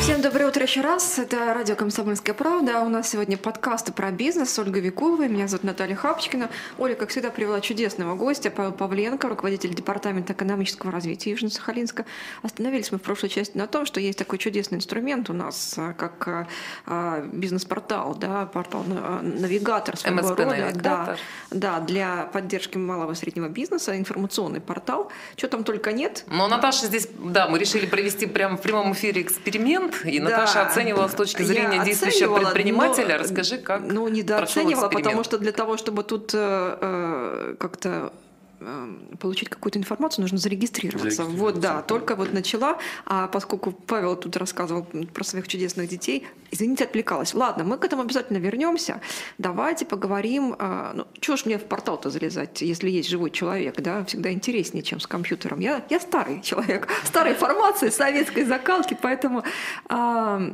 Всем 0.00 0.22
доброе 0.22 0.48
утро 0.48 0.62
еще 0.62 0.80
раз. 0.80 1.18
Это 1.18 1.54
радио 1.54 1.76
«Комсомольская 1.76 2.34
правда». 2.34 2.80
У 2.80 2.88
нас 2.88 3.10
сегодня 3.10 3.36
подкасты 3.36 3.92
про 3.92 4.10
бизнес 4.10 4.50
с 4.50 4.58
Ольгой 4.58 4.80
Викуловой. 4.80 5.28
Меня 5.28 5.46
зовут 5.46 5.67
Наталья 5.68 5.96
Хапчикина. 5.96 6.48
Оля, 6.78 6.94
как 6.94 7.10
всегда, 7.10 7.30
привела 7.30 7.60
чудесного 7.60 8.14
гостя, 8.14 8.50
Павел 8.50 8.72
Павленко, 8.72 9.28
руководитель 9.28 9.74
Департамента 9.74 10.32
экономического 10.32 10.90
развития 10.90 11.32
Южно-Сахалинска. 11.32 12.06
Остановились 12.42 12.90
мы 12.90 12.98
в 12.98 13.02
прошлой 13.02 13.28
части 13.28 13.56
на 13.56 13.66
том, 13.66 13.84
что 13.84 14.00
есть 14.00 14.18
такой 14.18 14.38
чудесный 14.38 14.78
инструмент 14.78 15.28
у 15.28 15.34
нас, 15.34 15.74
а, 15.76 15.92
как 15.92 16.26
а, 16.26 16.48
а, 16.86 17.20
бизнес-портал, 17.32 18.14
да, 18.14 18.46
портал 18.46 18.84
навигатор 19.22 19.96
своего 19.96 20.20
МСП 20.22 20.38
рода. 20.38 20.46
Навигатор. 20.46 21.18
Да, 21.50 21.78
да, 21.78 21.80
для 21.80 22.28
поддержки 22.32 22.78
малого 22.78 23.12
и 23.12 23.14
среднего 23.14 23.48
бизнеса, 23.48 23.96
информационный 23.96 24.60
портал. 24.60 25.12
Что 25.36 25.48
там 25.48 25.64
только 25.64 25.92
нет. 25.92 26.24
Но 26.28 26.48
Наташа 26.48 26.86
здесь, 26.86 27.08
да, 27.18 27.46
мы 27.48 27.58
решили 27.58 27.84
провести 27.84 28.26
прямо 28.26 28.56
в 28.56 28.62
прямом 28.62 28.92
эфире 28.92 29.20
эксперимент, 29.22 30.04
и 30.04 30.18
Наташа 30.18 30.54
да, 30.54 30.66
оценивала 30.68 31.08
с 31.08 31.14
точки 31.14 31.42
зрения 31.42 31.84
действующего 31.84 32.38
предпринимателя. 32.38 33.18
Но, 33.18 33.24
Расскажи, 33.24 33.58
как 33.58 33.82
Ну, 33.82 34.08
недооценивала, 34.08 34.88
потому 34.88 35.24
что 35.24 35.38
для 35.38 35.52
того, 35.58 35.76
чтобы 35.76 36.04
тут 36.04 36.34
э, 36.34 36.38
э, 36.80 37.56
как-то 37.58 38.12
э, 38.60 38.94
получить 39.18 39.48
какую-то 39.48 39.80
информацию, 39.80 40.22
нужно 40.22 40.38
зарегистрироваться. 40.38 41.10
зарегистрироваться. 41.10 41.44
Вот, 41.44 41.58
да, 41.60 41.82
только 41.82 42.14
вот 42.14 42.32
начала, 42.32 42.78
а 43.06 43.26
поскольку 43.26 43.72
Павел 43.72 44.14
тут 44.14 44.36
рассказывал 44.36 44.86
про 45.14 45.24
своих 45.24 45.48
чудесных 45.48 45.88
детей, 45.88 46.28
извините, 46.52 46.84
отвлекалась. 46.84 47.34
Ладно, 47.34 47.64
мы 47.64 47.76
к 47.76 47.84
этому 47.84 48.02
обязательно 48.02 48.38
вернемся. 48.38 49.00
Давайте 49.38 49.84
поговорим. 49.84 50.54
Э, 50.56 50.92
ну, 50.94 51.06
чего 51.18 51.36
ж 51.36 51.44
мне 51.46 51.58
в 51.58 51.64
портал-то 51.64 52.08
залезать, 52.08 52.62
если 52.62 52.88
есть 52.88 53.08
живой 53.08 53.32
человек, 53.32 53.80
да, 53.80 54.04
всегда 54.04 54.30
интереснее, 54.30 54.84
чем 54.84 55.00
с 55.00 55.08
компьютером. 55.08 55.58
Я, 55.58 55.84
я 55.90 55.98
старый 55.98 56.40
человек, 56.40 56.88
старой 57.04 57.34
формации, 57.34 57.88
советской 57.88 58.44
закалки, 58.44 58.96
поэтому 59.02 59.42
э, 59.90 60.52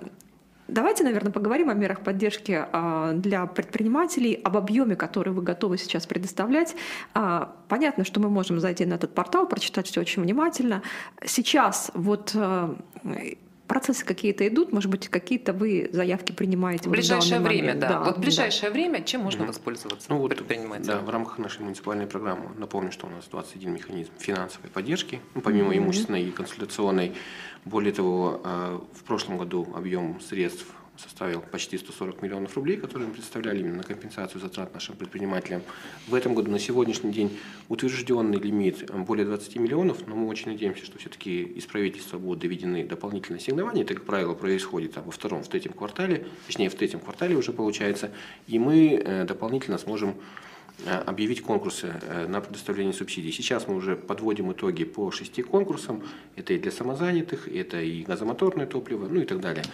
Давайте, 0.69 1.05
наверное, 1.05 1.31
поговорим 1.31 1.69
о 1.69 1.75
мерах 1.75 2.01
поддержки 2.01 2.67
а, 2.73 3.13
для 3.13 3.47
предпринимателей, 3.47 4.41
об 4.43 4.57
объеме, 4.57 4.97
который 4.97 5.33
вы 5.33 5.43
готовы 5.43 5.77
сейчас 5.77 6.07
предоставлять. 6.07 6.75
А, 7.13 7.55
понятно, 7.69 8.05
что 8.05 8.21
мы 8.21 8.31
можем 8.31 8.61
зайти 8.61 8.87
на 8.87 8.95
этот 8.95 9.15
портал, 9.15 9.47
прочитать 9.47 9.87
все 9.87 10.01
очень 10.01 10.23
внимательно. 10.23 10.83
Сейчас 11.25 11.91
вот 11.95 12.33
а, 12.35 12.77
процессы 13.67 14.05
какие-то 14.05 14.47
идут, 14.47 14.73
может 14.73 14.91
быть, 14.91 15.09
какие-то 15.09 15.53
вы 15.53 15.89
заявки 15.93 16.33
принимаете 16.33 16.89
в 16.89 16.93
ближайшее 16.93 17.41
вот 17.41 17.49
время, 17.49 17.75
да. 17.75 17.89
да. 17.89 18.01
Вот 18.05 18.17
в 18.19 18.21
ближайшее 18.21 18.71
да. 18.71 18.75
время 18.75 19.03
чем 19.03 19.23
можно 19.23 19.43
угу. 19.43 19.49
воспользоваться 19.49 20.07
ну, 20.11 20.19
вот, 20.19 20.29
предпринимателям? 20.29 20.99
Да, 20.99 21.01
в 21.01 21.11
рамках 21.11 21.39
нашей 21.39 21.63
муниципальной 21.63 22.07
программы 22.07 22.51
напомню, 22.57 22.93
что 22.93 23.07
у 23.07 23.11
нас 23.11 23.27
21 23.31 23.73
механизм 23.73 24.11
финансовой 24.19 24.71
поддержки, 24.71 25.21
ну, 25.35 25.41
помимо 25.41 25.69
угу. 25.69 25.79
имущественной 25.79 26.25
и 26.25 26.31
консультационной. 26.31 27.15
Более 27.65 27.93
того, 27.93 28.43
э, 28.45 28.79
в 28.93 29.05
прошлом 29.05 29.39
году 29.39 29.67
объем 29.75 30.21
средств 30.21 30.67
составил 30.97 31.41
почти 31.41 31.77
140 31.77 32.23
миллионов 32.23 32.55
рублей, 32.57 32.77
которые 32.77 33.09
мы 33.09 33.15
представляли 33.15 33.61
именно 33.61 33.79
на 33.79 33.83
компенсацию 33.83 34.41
затрат 34.41 34.73
нашим 34.73 34.97
предпринимателям. 34.97 35.63
В 36.07 36.15
этом 36.15 36.35
году 36.35 36.51
на 36.51 36.59
сегодняшний 36.59 37.13
день 37.13 37.37
утвержденный 37.69 38.39
лимит 38.39 38.91
более 38.93 39.27
20 39.27 39.57
миллионов, 39.57 40.07
но 40.07 40.15
мы 40.15 40.29
очень 40.29 40.53
надеемся, 40.53 40.85
что 40.85 40.99
все-таки 40.99 41.43
из 41.43 41.67
правительства 41.67 42.19
будут 42.19 42.41
доведены 42.41 42.85
дополнительные 42.85 43.39
ассигнования. 43.39 43.83
Это, 43.83 43.95
как 43.95 44.05
правило, 44.05 44.35
происходит 44.35 44.97
во 44.97 45.11
втором, 45.11 45.43
в 45.43 45.49
третьем 45.49 45.73
квартале, 45.73 46.27
точнее 46.47 46.71
в 46.71 46.75
третьем 46.75 47.01
квартале 47.01 47.37
уже 47.37 47.53
получается, 47.53 48.11
и 48.47 48.59
мы 48.59 48.95
э, 48.95 49.25
дополнительно 49.25 49.79
сможем 49.79 50.15
э, 50.85 50.91
объявить 50.91 51.43
конкурсы 51.43 51.93
э, 52.03 52.29
на 52.29 52.41
предоставление 52.41 52.95
субсидий. 52.95 53.33
Сейчас 53.33 53.67
мы 53.67 53.75
уже 53.75 53.97
подводим 53.97 54.53
итоги 54.53 54.85
по 54.85 55.11
шести 55.11 55.43
конкурсам. 55.43 56.03
Это 56.37 56.53
и 56.53 56.59
для 56.59 56.71
самозанятых, 56.71 57.49
это 57.49 57.81
и 57.81 58.03
газомоторное 58.03 58.67
топливо, 58.67 59.09
ну 59.09 59.21
и 59.21 59.25
так 59.25 59.41
далее. 59.41 59.65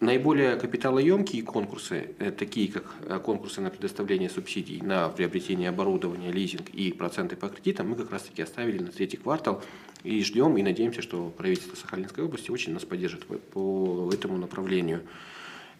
Наиболее 0.00 0.56
капиталоемкие 0.56 1.42
конкурсы, 1.42 2.14
э, 2.18 2.30
такие 2.30 2.72
как 2.72 2.84
э, 3.02 3.18
конкурсы 3.18 3.60
на 3.60 3.68
предоставление 3.68 4.30
субсидий 4.30 4.80
на 4.80 5.10
приобретение 5.10 5.68
оборудования, 5.68 6.32
лизинг 6.32 6.70
и 6.70 6.90
проценты 6.90 7.36
по 7.36 7.48
кредитам, 7.48 7.90
мы 7.90 7.96
как 7.96 8.10
раз-таки 8.10 8.40
оставили 8.40 8.78
на 8.78 8.90
третий 8.90 9.18
квартал 9.18 9.62
и 10.02 10.24
ждем 10.24 10.56
и 10.56 10.62
надеемся, 10.62 11.02
что 11.02 11.28
правительство 11.28 11.76
Сахалинской 11.76 12.24
области 12.24 12.50
очень 12.50 12.72
нас 12.72 12.86
поддержит 12.86 13.26
по 13.26 14.10
этому 14.10 14.38
направлению. 14.38 15.02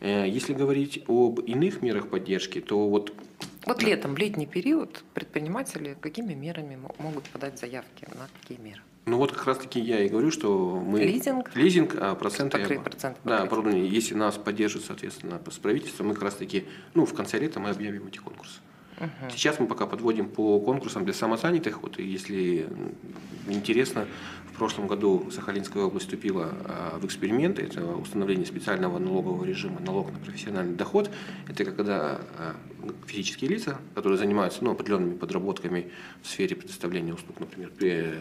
Э, 0.01 0.27
если 0.29 0.53
говорить 0.53 1.03
об 1.07 1.41
иных 1.41 1.81
мерах 1.81 2.09
поддержки, 2.09 2.61
то 2.61 2.91
вот... 2.91 3.15
Вот 3.65 3.83
летом, 3.83 4.19
летний 4.19 4.47
период 4.47 5.03
предприниматели 5.15 5.97
какими 5.99 6.35
мерами 6.35 6.79
могут 6.99 7.25
подать 7.25 7.59
заявки 7.59 8.07
на 8.19 8.29
какие 8.39 8.59
меры? 8.59 8.83
Ну 9.07 9.17
вот 9.17 9.33
как 9.33 9.47
раз 9.47 9.59
таки 9.59 9.81
я 9.81 10.05
и 10.05 10.09
говорю, 10.09 10.31
что 10.31 10.81
мы... 10.85 11.01
Лизинг? 11.01 11.51
Лизинг, 11.55 11.97
а 11.99 12.15
проценты... 12.15 12.59
Покры... 12.59 12.81
Процент 12.81 13.17
да, 13.25 13.43
оборудование. 13.43 13.89
Если 13.89 14.15
нас 14.15 14.37
поддержит, 14.37 14.85
соответственно, 14.85 15.41
с 15.51 15.59
правительством, 15.59 16.09
мы 16.09 16.15
как 16.15 16.25
раз 16.25 16.35
таки, 16.35 16.65
ну, 16.95 17.07
в 17.07 17.15
конце 17.15 17.39
лета 17.39 17.61
мы 17.61 17.71
объявим 17.71 18.07
эти 18.07 18.19
конкурсы. 18.19 18.61
Угу. 19.01 19.31
Сейчас 19.31 19.59
мы 19.59 19.67
пока 19.67 19.87
подводим 19.87 20.29
по 20.29 20.61
конкурсам 20.61 21.05
для 21.05 21.15
самозанятых. 21.15 21.83
Вот 21.83 21.99
если 21.99 22.69
интересно, 23.49 24.07
в 24.53 24.59
прошлом 24.59 24.89
году 24.89 25.31
Сахалинская 25.31 25.85
область 25.85 26.07
вступила 26.07 26.53
а, 26.65 26.99
в 26.99 27.07
эксперименты. 27.07 27.63
Это 27.63 27.83
установление 27.95 28.45
специального 28.45 28.99
налогового 28.99 29.45
режима 29.45 29.81
налог 29.81 30.13
на 30.13 30.19
профессиональный 30.19 30.75
доход. 30.75 31.11
Это 31.49 31.65
когда 31.65 32.21
а, 32.37 32.57
физические 33.07 33.51
лица, 33.51 33.79
которые 33.95 34.19
занимаются 34.19 34.63
ну, 34.63 34.73
определенными 34.73 35.17
подработками 35.17 35.91
в 36.23 36.29
сфере 36.29 36.57
предоставления 36.57 37.15
услуг, 37.15 37.41
например, 37.41 37.73
э, 37.81 38.19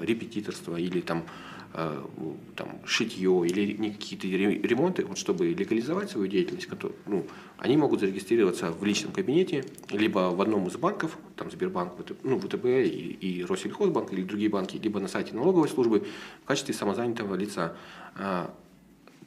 репетиторство 0.00 0.76
или 0.76 1.00
там 1.00 1.24
там, 1.72 2.80
шитье 2.84 3.44
или 3.46 3.90
какие-то 3.90 4.26
ремонты, 4.26 5.04
вот, 5.04 5.18
чтобы 5.18 5.48
легализовать 5.48 6.10
свою 6.10 6.26
деятельность, 6.26 6.66
который, 6.66 6.94
ну, 7.06 7.24
они 7.58 7.76
могут 7.76 8.00
зарегистрироваться 8.00 8.72
в 8.72 8.84
личном 8.84 9.12
кабинете, 9.12 9.64
либо 9.90 10.30
в 10.30 10.40
одном 10.40 10.66
из 10.66 10.76
банков, 10.76 11.16
там 11.36 11.50
Сбербанк, 11.50 11.92
ну, 12.24 12.40
ВТБ 12.40 12.64
и, 12.64 13.18
и 13.20 13.44
Россельхозбанк 13.44 14.12
или 14.12 14.22
другие 14.22 14.50
банки, 14.50 14.76
либо 14.76 14.98
на 14.98 15.08
сайте 15.08 15.34
налоговой 15.34 15.68
службы 15.68 16.06
в 16.42 16.46
качестве 16.46 16.74
самозанятого 16.74 17.34
лица. 17.36 17.76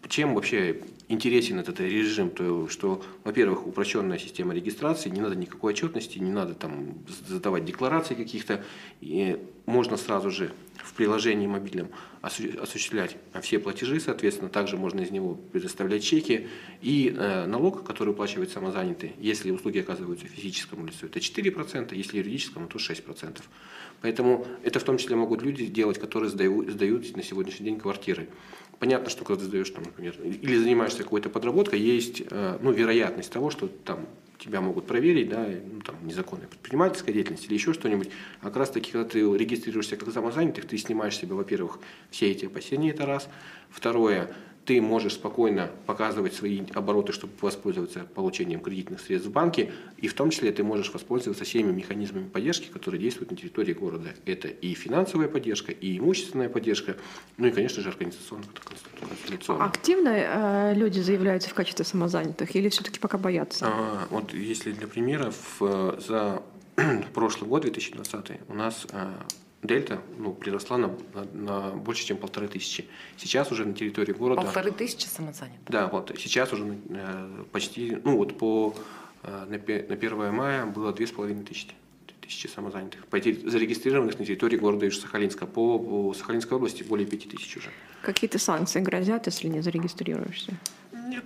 Чем 0.09 0.35
вообще 0.35 0.81
интересен 1.07 1.59
этот 1.59 1.79
режим, 1.79 2.29
то 2.29 2.67
что, 2.67 3.03
во-первых, 3.23 3.67
упрощенная 3.67 4.17
система 4.17 4.53
регистрации, 4.53 5.09
не 5.09 5.21
надо 5.21 5.35
никакой 5.35 5.73
отчетности, 5.73 6.19
не 6.19 6.31
надо 6.31 6.53
там 6.55 6.95
задавать 7.27 7.65
декларации 7.65 8.13
каких-то, 8.15 8.63
и 9.01 9.37
можно 9.65 9.95
сразу 9.97 10.29
же 10.29 10.51
в 10.77 10.93
приложении 10.93 11.47
мобильном 11.47 11.89
осуществлять 12.21 13.17
все 13.41 13.59
платежи, 13.59 13.99
соответственно, 13.99 14.49
также 14.49 14.77
можно 14.77 15.01
из 15.01 15.11
него 15.11 15.35
предоставлять 15.35 16.03
чеки. 16.03 16.47
И 16.81 17.13
э, 17.15 17.45
налог, 17.45 17.85
который 17.85 18.09
уплачивает 18.09 18.51
самозанятый, 18.51 19.13
если 19.19 19.51
услуги 19.51 19.79
оказываются 19.79 20.27
физическому 20.27 20.85
лицу, 20.85 21.05
это 21.05 21.19
4%, 21.19 21.95
если 21.95 22.17
юридическому, 22.17 22.67
то 22.67 22.77
6%. 22.77 23.41
Поэтому 24.01 24.45
это 24.63 24.79
в 24.79 24.83
том 24.83 24.97
числе 24.97 25.15
могут 25.15 25.41
люди 25.41 25.65
делать, 25.65 25.99
которые 25.99 26.29
сдают, 26.29 26.69
сдают 26.69 27.15
на 27.15 27.23
сегодняшний 27.23 27.65
день 27.65 27.79
квартиры. 27.79 28.27
Понятно, 28.83 29.09
что 29.09 29.23
когда 29.23 29.39
ты 29.39 29.47
сдаешь, 29.47 29.69
там, 29.69 29.85
например, 29.85 30.13
или 30.21 30.57
занимаешься 30.57 31.03
какой-то 31.03 31.29
подработкой, 31.29 31.79
есть 31.79 32.21
э, 32.29 32.57
ну, 32.61 32.73
вероятность 32.73 33.31
того, 33.31 33.49
что 33.49 33.69
там 33.69 34.05
тебя 34.37 34.59
могут 34.59 34.87
проверить, 34.87 35.29
да, 35.29 35.47
ну, 35.47 35.79
там, 35.79 35.95
незаконная 36.05 36.47
предпринимательская 36.47 37.13
деятельность 37.13 37.45
или 37.45 37.53
еще 37.53 37.71
что-нибудь. 37.71 38.09
А 38.41 38.47
как 38.47 38.57
раз 38.57 38.71
таки, 38.71 38.91
когда 38.91 39.07
ты 39.07 39.19
регистрируешься 39.19 39.95
как 39.95 40.11
самозанятых, 40.11 40.65
ты 40.65 40.77
снимаешь 40.77 41.17
себе, 41.17 41.33
во-первых, 41.33 41.79
все 42.11 42.29
эти 42.29 42.43
опасения, 42.43 42.89
это 42.89 43.05
раз. 43.05 43.29
Второе, 43.69 44.35
ты 44.65 44.81
можешь 44.81 45.13
спокойно 45.13 45.69
показывать 45.85 46.33
свои 46.33 46.61
обороты, 46.73 47.11
чтобы 47.11 47.33
воспользоваться 47.41 48.05
получением 48.15 48.61
кредитных 48.61 49.01
средств 49.01 49.29
в 49.29 49.33
банке, 49.33 49.71
и 49.97 50.07
в 50.07 50.13
том 50.13 50.29
числе 50.29 50.51
ты 50.51 50.63
можешь 50.63 50.93
воспользоваться 50.93 51.43
всеми 51.43 51.71
механизмами 51.71 52.27
поддержки, 52.27 52.67
которые 52.67 53.01
действуют 53.01 53.31
на 53.31 53.37
территории 53.37 53.73
города. 53.73 54.09
Это 54.25 54.47
и 54.47 54.73
финансовая 54.73 55.27
поддержка, 55.27 55.71
и 55.71 55.97
имущественная 55.97 56.49
поддержка, 56.49 56.95
ну 57.37 57.47
и, 57.47 57.51
конечно 57.51 57.81
же, 57.81 57.89
организационная, 57.89 58.47
конституционная. 58.99 59.67
Активно 59.67 60.09
э, 60.09 60.73
люди 60.75 60.99
заявляются 60.99 61.49
в 61.49 61.53
качестве 61.53 61.83
самозанятых 61.83 62.55
или 62.55 62.69
все-таки 62.69 62.99
пока 62.99 63.17
боятся? 63.17 63.65
А, 63.67 64.07
вот 64.09 64.33
если 64.33 64.71
для 64.71 64.87
примера, 64.87 65.31
в, 65.31 65.61
э, 65.61 65.99
за 66.07 66.43
прошлый 67.13 67.49
год, 67.49 67.63
2020, 67.63 68.39
у 68.47 68.53
нас 68.53 68.87
э, 68.91 69.07
дельта 69.63 70.01
ну, 70.17 70.33
приросла 70.33 70.77
на, 70.77 70.95
на, 71.13 71.23
на 71.33 71.69
больше, 71.71 72.05
чем 72.05 72.17
полторы 72.17 72.47
тысячи. 72.47 72.85
Сейчас 73.17 73.51
уже 73.51 73.65
на 73.65 73.73
территории 73.73 74.11
города... 74.11 74.41
Полторы 74.41 74.71
тысячи 74.71 75.05
самозанятых? 75.05 75.67
Да, 75.67 75.87
вот 75.87 76.11
сейчас 76.17 76.51
уже 76.53 76.77
э, 76.89 77.43
почти, 77.51 77.97
ну 78.03 78.17
вот 78.17 78.37
по 78.37 78.75
э, 79.23 79.45
на, 79.49 79.57
на 79.57 79.95
1 79.95 80.33
мая 80.33 80.65
было 80.65 80.93
две 80.93 81.07
с 81.07 81.11
половиной 81.11 81.43
тысячи 81.43 81.73
тысячи 82.21 82.47
самозанятых, 82.47 83.05
по, 83.07 83.17
зарегистрированных 83.17 84.17
на 84.17 84.25
территории 84.25 84.55
города 84.55 84.87
Ижсахалинска. 84.87 85.45
По, 85.45 85.77
по 85.77 86.13
Сахалинской 86.13 86.55
области 86.55 86.81
более 86.81 87.05
пяти 87.05 87.27
тысяч 87.27 87.57
уже. 87.57 87.69
Какие-то 88.01 88.39
санкции 88.39 88.79
грозят, 88.79 89.25
если 89.25 89.49
не 89.49 89.59
зарегистрируешься? 89.59 90.53
Нет. 90.93 91.25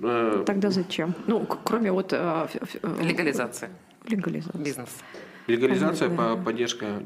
Э, 0.00 0.42
Тогда 0.44 0.70
зачем? 0.70 1.14
Ну, 1.26 1.46
кроме 1.46 1.92
вот... 1.92 2.12
Легализации. 2.12 3.70
Легализации. 4.06 4.58
Бизнес. 4.58 4.90
Легализация, 5.46 6.08
по, 6.08 6.36
поддержка, 6.36 7.02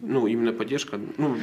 ну, 0.00 0.26
именно 0.26 0.52
поддержка, 0.52 1.00
ну, 1.16 1.36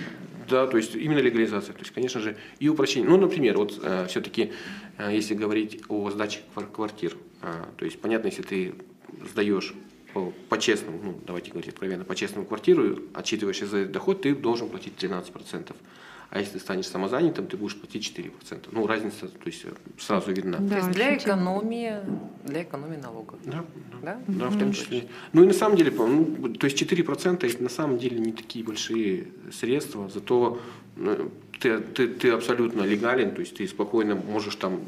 да, 0.47 0.67
то 0.67 0.77
есть 0.77 0.95
именно 0.95 1.19
легализация, 1.19 1.73
то 1.73 1.79
есть, 1.79 1.91
конечно 1.91 2.19
же, 2.19 2.37
и 2.59 2.69
упрощение. 2.69 3.09
Ну, 3.09 3.17
например, 3.17 3.57
вот 3.57 3.79
э, 3.81 4.05
все-таки, 4.07 4.51
э, 4.97 5.11
если 5.11 5.33
говорить 5.33 5.81
о 5.89 6.09
сдаче 6.11 6.41
квартир, 6.71 7.17
э, 7.41 7.63
то 7.77 7.85
есть, 7.85 7.99
понятно, 7.99 8.27
если 8.27 8.43
ты 8.43 8.75
сдаешь 9.31 9.73
по, 10.13 10.31
по-честному, 10.49 10.99
ну, 11.03 11.19
давайте 11.25 11.49
говорить 11.49 11.69
откровенно, 11.69 12.03
по-честному 12.05 12.45
квартиру, 12.45 12.99
отчитываешься 13.13 13.65
за 13.65 13.85
доход, 13.85 14.21
ты 14.21 14.35
должен 14.35 14.69
платить 14.69 14.93
13%. 14.99 15.75
А 16.29 16.39
если 16.39 16.53
ты 16.53 16.59
станешь 16.59 16.87
самозанятым, 16.87 17.47
ты 17.47 17.57
будешь 17.57 17.75
платить 17.75 18.17
4%. 18.17 18.69
Ну, 18.71 18.87
разница, 18.87 19.27
то 19.27 19.45
есть 19.45 19.65
сразу 19.99 20.31
видна. 20.31 20.57
Да, 20.59 20.69
то 20.69 20.75
есть 20.77 20.91
для 20.91 21.17
экономии, 21.17 21.95
для 22.43 22.63
экономии 22.63 22.97
налогов. 22.97 23.39
Да, 23.45 23.63
да, 24.01 24.19
да, 24.27 24.35
да 24.39 24.49
в 24.49 24.59
том 24.59 24.73
числе. 24.73 25.07
Ну 25.33 25.43
и 25.43 25.47
на 25.47 25.53
самом 25.53 25.77
деле, 25.77 25.91
ну, 25.91 26.53
то 26.53 26.65
есть 26.65 26.81
4% 26.81 27.45
это 27.45 27.63
на 27.63 27.69
самом 27.69 27.97
деле 27.97 28.19
не 28.19 28.31
такие 28.31 28.65
большие 28.65 29.27
средства, 29.51 30.09
зато 30.09 30.59
ну, 30.95 31.31
ты, 31.59 31.79
ты, 31.79 32.07
ты 32.07 32.29
абсолютно 32.31 32.81
легален, 32.83 33.33
то 33.33 33.41
есть 33.41 33.55
ты 33.55 33.67
спокойно 33.67 34.15
можешь 34.15 34.55
там 34.55 34.81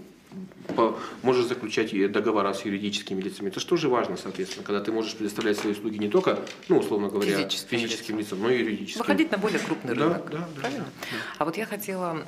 можешь 1.23 1.45
заключать 1.45 2.12
договора 2.12 2.53
с 2.53 2.65
юридическими 2.65 3.21
лицами. 3.21 3.49
Это 3.49 3.60
же 3.77 3.89
важно, 3.89 4.17
соответственно, 4.17 4.65
когда 4.65 4.82
ты 4.82 4.91
можешь 4.91 5.15
предоставлять 5.15 5.58
свои 5.58 5.73
услуги 5.73 5.97
не 5.97 6.10
только, 6.10 6.39
ну, 6.69 6.80
условно 6.80 7.10
говоря, 7.10 7.38
физическим, 7.38 7.80
физическим 7.80 8.19
лицам, 8.19 8.41
но 8.41 8.49
и 8.49 8.60
юридическим. 8.60 8.99
Выходить 8.99 9.32
на 9.32 9.38
более 9.38 9.60
крупный 9.60 9.93
рынок. 9.93 10.30
Да, 10.30 10.38
да, 10.38 10.47
правильно? 10.60 10.86
Да. 10.86 11.17
А 11.38 11.45
вот 11.45 11.58
я 11.58 11.65
хотела 11.65 12.25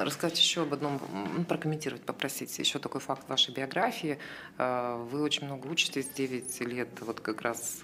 рассказать 0.00 0.38
еще 0.38 0.62
об 0.62 0.74
одном, 0.74 1.00
прокомментировать, 1.48 2.02
попросить 2.02 2.58
еще 2.58 2.78
такой 2.78 3.00
факт 3.00 3.28
вашей 3.28 3.54
биографии. 3.54 4.18
Э, 4.58 4.96
вы 5.10 5.22
очень 5.22 5.46
много 5.46 5.66
учитесь, 5.68 6.08
9 6.08 6.60
лет, 6.60 6.88
вот 7.00 7.20
как 7.20 7.42
раз 7.42 7.82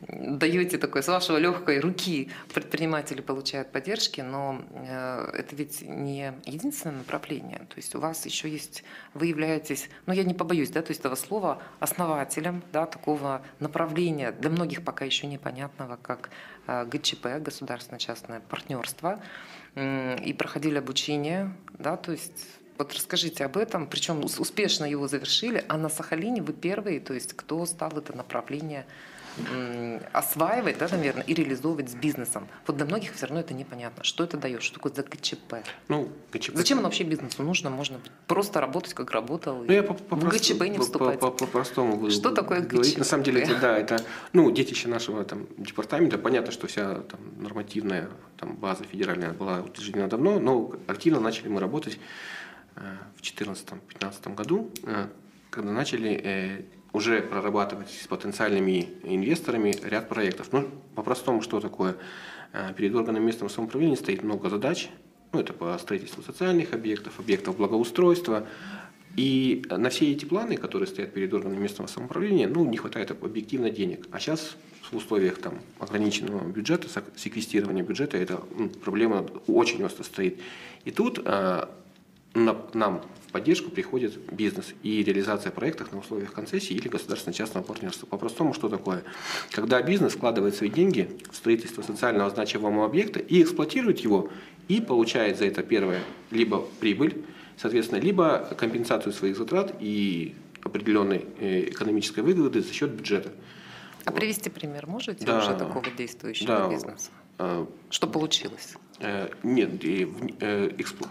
даете 0.00 0.78
такой, 0.78 1.02
с 1.02 1.08
вашего 1.08 1.38
легкой 1.38 1.80
руки 1.80 2.30
предприниматели 2.54 3.20
получают 3.20 3.72
поддержки, 3.72 4.20
но 4.20 4.62
э, 4.70 5.30
это 5.34 5.56
ведь 5.56 5.82
не 5.82 6.32
единственное 6.44 6.98
направление. 6.98 7.58
То 7.68 7.76
есть 7.76 7.94
у 7.94 8.00
вас 8.00 8.24
еще 8.24 8.48
есть, 8.48 8.84
вы 9.14 9.26
являетесь, 9.26 9.88
ну 10.06 10.12
я 10.12 10.24
не 10.24 10.34
побоюсь, 10.34 10.70
да, 10.70 10.82
то 10.82 10.90
есть 10.90 11.00
этого 11.00 11.16
слова, 11.16 11.60
основателем, 11.80 12.62
да, 12.72 12.86
такого 12.86 13.42
направления, 13.58 14.32
для 14.32 14.50
многих 14.50 14.84
пока 14.84 15.04
еще 15.04 15.26
непонятного, 15.26 15.96
как 16.00 16.30
ГЧП, 16.68 17.40
государственно-частное 17.40 18.40
партнерство, 18.40 19.20
и 19.74 20.34
проходили 20.36 20.78
обучение, 20.78 21.52
да, 21.78 21.96
то 21.96 22.12
есть 22.12 22.46
вот 22.78 22.94
расскажите 22.94 23.44
об 23.44 23.56
этом, 23.56 23.86
причем 23.86 24.24
успешно 24.24 24.84
его 24.84 25.08
завершили, 25.08 25.64
а 25.68 25.76
на 25.76 25.88
Сахалине 25.88 26.42
вы 26.42 26.52
первые, 26.52 27.00
то 27.00 27.14
есть 27.14 27.32
кто 27.32 27.64
стал 27.66 27.90
это 27.98 28.16
направление 28.16 28.86
осваивать, 30.12 30.78
да, 30.78 30.88
наверное, 30.90 31.22
и 31.22 31.34
реализовывать 31.34 31.90
с 31.90 31.94
бизнесом. 31.94 32.48
Вот 32.66 32.76
для 32.76 32.86
многих 32.86 33.14
все 33.14 33.26
равно 33.26 33.40
это 33.40 33.54
непонятно. 33.54 34.04
Что 34.04 34.24
это 34.24 34.36
дает? 34.36 34.62
Что 34.62 34.74
такое 34.74 34.92
за 34.92 35.02
ГЧП? 35.02 35.54
Ну, 35.88 36.08
ГЧП. 36.32 36.56
Зачем 36.56 36.78
оно 36.78 36.88
вообще 36.88 37.04
бизнесу 37.04 37.42
нужно? 37.42 37.70
Можно 37.70 38.00
просто 38.26 38.60
работать, 38.60 38.94
как 38.94 39.10
работал. 39.10 39.62
Ну, 39.64 39.72
я 39.72 39.82
по, 39.82 39.94
по 39.94 40.16
в 40.16 40.28
ГЧП 40.28 40.62
не 40.62 40.78
вступать. 40.78 41.20
По, 41.20 41.30
по, 41.30 41.44
по 41.44 41.46
простому 41.46 42.10
Что 42.10 42.30
такое 42.30 42.60
говорить. 42.60 42.92
ГЧП? 42.92 42.98
На 42.98 43.04
самом 43.04 43.24
деле, 43.24 43.42
это, 43.42 43.58
да, 43.60 43.78
это 43.78 44.02
ну, 44.32 44.50
детище 44.50 44.88
нашего 44.88 45.24
там, 45.24 45.46
департамента. 45.56 46.18
Понятно, 46.18 46.52
что 46.52 46.66
вся 46.66 47.00
там, 47.02 47.20
нормативная 47.38 48.08
там, 48.36 48.56
база 48.56 48.84
федеральная 48.84 49.32
была 49.32 49.60
утверждена 49.60 50.06
давно, 50.06 50.38
но 50.38 50.72
активно 50.86 51.20
начали 51.20 51.48
мы 51.48 51.60
работать 51.60 51.98
э, 52.76 52.80
в 53.16 53.22
2014-2015 53.22 54.34
году, 54.34 54.70
э, 54.84 55.06
когда 55.50 55.72
начали 55.72 56.20
э, 56.22 56.62
уже 56.92 57.22
прорабатывать 57.22 57.90
с 57.90 58.06
потенциальными 58.06 58.88
инвесторами 59.02 59.74
ряд 59.82 60.08
проектов. 60.08 60.48
Ну, 60.52 60.68
по-простому, 60.94 61.42
что 61.42 61.60
такое? 61.60 61.96
Э, 62.52 62.72
перед 62.74 62.94
органами 62.94 63.26
местного 63.26 63.48
самоуправления 63.48 63.96
стоит 63.96 64.22
много 64.22 64.48
задач. 64.48 64.88
Ну, 65.32 65.40
это 65.40 65.52
по 65.52 65.76
строительству 65.78 66.22
социальных 66.22 66.72
объектов, 66.72 67.20
объектов 67.20 67.56
благоустройства. 67.56 68.46
И 69.16 69.64
на 69.68 69.90
все 69.90 70.12
эти 70.12 70.24
планы, 70.24 70.56
которые 70.56 70.86
стоят 70.86 71.12
перед 71.12 71.32
органами 71.34 71.60
местного 71.60 71.88
самоуправления, 71.88 72.48
ну, 72.48 72.64
не 72.64 72.76
хватает 72.76 73.10
объективно 73.10 73.68
денег. 73.68 74.06
А 74.10 74.20
сейчас 74.20 74.56
в 74.90 74.96
условиях 74.96 75.38
там, 75.38 75.58
ограниченного 75.78 76.46
бюджета, 76.48 76.88
секвестирования 77.16 77.82
бюджета, 77.82 78.16
эта 78.16 78.40
проблема 78.82 79.26
очень 79.46 79.84
остро 79.84 80.04
стоит. 80.04 80.40
И 80.84 80.90
тут 80.90 81.20
э, 81.24 81.66
нам 82.74 83.02
в 83.26 83.32
поддержку 83.32 83.70
приходит 83.70 84.18
бизнес 84.32 84.74
и 84.82 85.02
реализация 85.02 85.52
проектов 85.52 85.92
на 85.92 85.98
условиях 85.98 86.32
концессии 86.32 86.74
или 86.74 86.88
государственно-частного 86.88 87.64
партнерства. 87.64 88.06
По-простому, 88.06 88.54
что 88.54 88.68
такое? 88.68 89.04
Когда 89.50 89.82
бизнес 89.82 90.14
вкладывает 90.14 90.54
свои 90.54 90.70
деньги 90.70 91.10
в 91.30 91.36
строительство 91.36 91.82
социального 91.82 92.30
значимого 92.30 92.84
объекта 92.86 93.20
и 93.20 93.42
эксплуатирует 93.42 94.00
его, 94.00 94.30
и 94.68 94.80
получает 94.80 95.38
за 95.38 95.46
это 95.46 95.62
первое 95.62 96.00
либо 96.30 96.64
прибыль, 96.80 97.24
соответственно, 97.56 98.00
либо 98.00 98.48
компенсацию 98.58 99.12
своих 99.12 99.36
затрат 99.36 99.74
и 99.80 100.34
определенной 100.62 101.26
э, 101.38 101.68
экономической 101.70 102.20
выгоды 102.20 102.60
за 102.60 102.72
счет 102.72 102.90
бюджета. 102.90 103.32
А 104.04 104.12
привести 104.12 104.50
пример 104.50 104.86
можете 104.86 105.24
да, 105.24 105.38
уже 105.38 105.56
такого 105.56 105.84
действующего 105.90 106.46
да, 106.48 106.68
бизнеса? 106.68 107.10
Э, 107.38 107.66
Что 107.90 108.06
получилось? 108.06 108.74
Э, 109.00 109.28
нет, 109.42 109.70
э, 109.84 110.74
эксплу... 110.78 111.06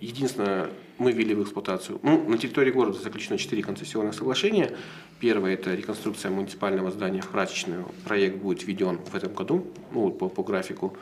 единственное, 0.00 0.70
мы 0.98 1.12
ввели 1.12 1.34
в 1.34 1.42
эксплуатацию. 1.42 1.98
Ну, 2.02 2.28
на 2.28 2.38
территории 2.38 2.70
города 2.70 2.98
заключено 2.98 3.38
4 3.38 3.62
концессионных 3.62 4.14
соглашения. 4.14 4.72
Первое– 5.18 5.52
это 5.54 5.74
реконструкция 5.74 6.30
муниципального 6.30 6.90
здания 6.90 7.22
в 7.22 7.28
прачечную. 7.28 7.86
Проект 8.04 8.36
будет 8.36 8.66
введен 8.66 8.98
в 8.98 9.14
этом 9.14 9.32
году, 9.32 9.66
ну, 9.92 10.10
по, 10.10 10.28
по 10.28 10.42
графику. 10.42 10.96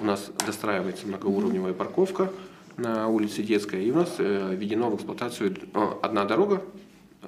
У 0.00 0.04
нас 0.04 0.30
достраивается 0.46 1.06
многоуровневая 1.06 1.72
парковка 1.72 2.32
на 2.76 3.08
улице 3.08 3.42
Детская, 3.42 3.82
и 3.82 3.90
у 3.90 3.96
нас 3.96 4.14
э, 4.18 4.54
введено 4.54 4.90
в 4.90 4.96
эксплуатацию 4.96 5.56
э, 5.74 5.88
одна 6.02 6.24
дорога 6.24 6.62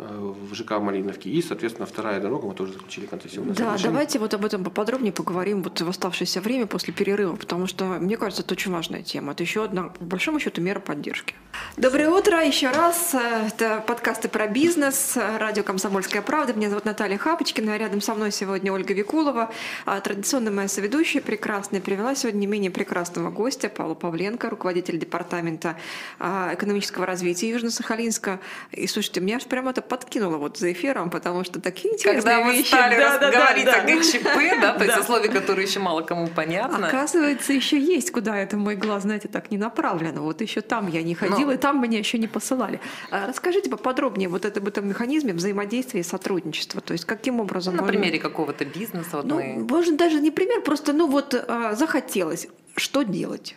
в 0.02 0.54
ЖК 0.54 0.72
Малиновке. 0.80 1.30
И, 1.30 1.42
соответственно, 1.42 1.86
вторая 1.86 2.20
дорога, 2.20 2.46
мы 2.48 2.54
тоже 2.54 2.72
заключили 2.72 3.06
концессионное 3.06 3.54
Да, 3.54 3.64
соглашение. 3.64 3.90
давайте 3.90 4.18
вот 4.18 4.34
об 4.34 4.44
этом 4.44 4.64
поподробнее 4.64 5.12
поговорим 5.12 5.62
вот 5.62 5.80
в 5.80 5.88
оставшееся 5.88 6.40
время 6.40 6.66
после 6.66 6.92
перерыва, 6.92 7.36
потому 7.36 7.66
что, 7.66 7.84
мне 7.84 8.16
кажется, 8.16 8.42
это 8.42 8.54
очень 8.54 8.72
важная 8.72 9.02
тема. 9.02 9.32
Это 9.32 9.42
еще 9.42 9.64
одна, 9.64 9.84
по 9.84 10.04
большому 10.04 10.40
счету, 10.40 10.60
мера 10.60 10.80
поддержки. 10.80 11.34
Доброе 11.76 12.08
утро 12.10 12.42
еще 12.44 12.70
раз. 12.70 13.14
Это 13.14 13.82
подкасты 13.86 14.28
про 14.28 14.46
бизнес, 14.46 15.16
радио 15.16 15.62
«Комсомольская 15.62 16.22
правда». 16.22 16.52
Меня 16.52 16.68
зовут 16.70 16.84
Наталья 16.84 17.18
Хапочкина, 17.18 17.76
рядом 17.76 18.00
со 18.00 18.14
мной 18.14 18.32
сегодня 18.32 18.72
Ольга 18.72 18.94
Викулова. 18.94 19.50
А 19.84 20.00
традиционная 20.00 20.52
моя 20.52 20.68
соведущая, 20.68 21.22
прекрасная, 21.22 21.80
привела 21.80 22.14
сегодня 22.14 22.38
не 22.40 22.46
менее 22.46 22.70
прекрасного 22.70 23.30
гостя 23.30 23.68
Павла 23.68 23.94
Павленко, 23.94 24.50
руководитель 24.50 24.98
департамента 24.98 25.76
а, 26.18 26.50
экономического 26.54 27.06
развития 27.06 27.50
Южно-Сахалинска. 27.50 28.38
И 28.72 28.86
слушайте, 28.86 29.20
меня 29.20 29.36
аж 29.36 29.44
прямо 29.44 29.70
это 29.70 29.82
подкинула 29.92 30.38
вот 30.38 30.56
за 30.56 30.72
эфиром, 30.72 31.10
потому 31.10 31.44
что 31.44 31.60
такие 31.60 31.92
интересные 31.92 32.36
Когда 32.36 32.50
вещи. 32.50 32.70
Когда 32.70 32.88
мы 32.88 32.94
стали 32.94 32.96
да, 32.96 33.18
да, 33.18 33.30
говорить 33.30 33.64
да, 33.66 33.72
да. 33.72 33.82
о 33.82 33.96
ГЧП, 33.98 34.60
да, 34.62 34.72
то 34.78 34.84
есть 34.84 34.96
о 34.96 35.02
слове, 35.02 35.28
которое 35.28 35.66
еще 35.66 35.80
мало 35.80 36.00
кому 36.00 36.28
понятно. 36.28 36.86
Оказывается, 36.86 37.52
еще 37.52 37.78
есть, 37.78 38.10
куда 38.10 38.38
это 38.38 38.56
мой 38.56 38.74
глаз, 38.74 39.02
знаете, 39.02 39.28
так 39.28 39.50
не 39.50 39.58
направлено. 39.58 40.22
Вот 40.22 40.40
еще 40.40 40.62
там 40.62 40.88
я 40.88 41.02
не 41.02 41.14
ходила, 41.14 41.48
Но... 41.48 41.52
и 41.52 41.56
там 41.58 41.82
меня 41.82 41.98
еще 41.98 42.16
не 42.16 42.26
посылали. 42.26 42.80
А 43.10 43.26
расскажите 43.26 43.68
поподробнее 43.68 44.30
вот 44.30 44.46
это, 44.46 44.60
об 44.60 44.68
этом 44.68 44.88
механизме 44.88 45.34
взаимодействия 45.34 46.00
и 46.00 46.04
сотрудничества. 46.04 46.80
То 46.80 46.94
есть 46.94 47.04
каким 47.04 47.40
образом... 47.40 47.76
На 47.76 47.82
можно... 47.82 47.92
примере 47.92 48.18
какого-то 48.18 48.64
бизнеса. 48.64 49.18
Вот 49.18 49.26
ну, 49.26 49.42
мы... 49.42 49.62
Можно 49.68 49.98
даже 49.98 50.20
не 50.20 50.30
пример, 50.30 50.62
просто 50.62 50.94
ну 50.94 51.06
вот 51.06 51.34
а, 51.34 51.74
захотелось. 51.74 52.48
Что 52.76 53.02
делать? 53.02 53.56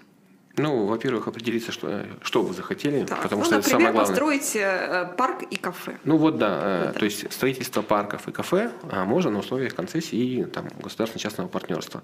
Ну, 0.58 0.86
во-первых, 0.86 1.28
определиться, 1.28 1.72
что, 1.72 2.06
что 2.22 2.42
вы 2.42 2.54
захотели, 2.54 3.06
так, 3.06 3.22
потому 3.22 3.42
ну, 3.42 3.46
что 3.46 3.56
например, 3.56 3.60
это 3.60 3.70
самое 3.70 3.92
главное. 3.92 4.08
построить 4.08 4.56
э, 4.56 5.14
парк 5.18 5.44
и 5.44 5.56
кафе. 5.58 5.98
Ну 6.04 6.18
вот 6.18 6.38
да, 6.38 6.60
э, 6.62 6.86
да, 6.88 7.00
то 7.00 7.06
есть 7.06 7.32
строительство 7.32 7.82
парков 7.82 8.28
и 8.28 8.32
кафе 8.32 8.72
а, 8.90 9.06
можно 9.06 9.32
на 9.32 9.40
условиях 9.40 9.76
концессии 9.76 10.18
и 10.18 10.44
там, 10.46 10.68
государственно-частного 10.82 11.48
партнерства. 11.48 12.04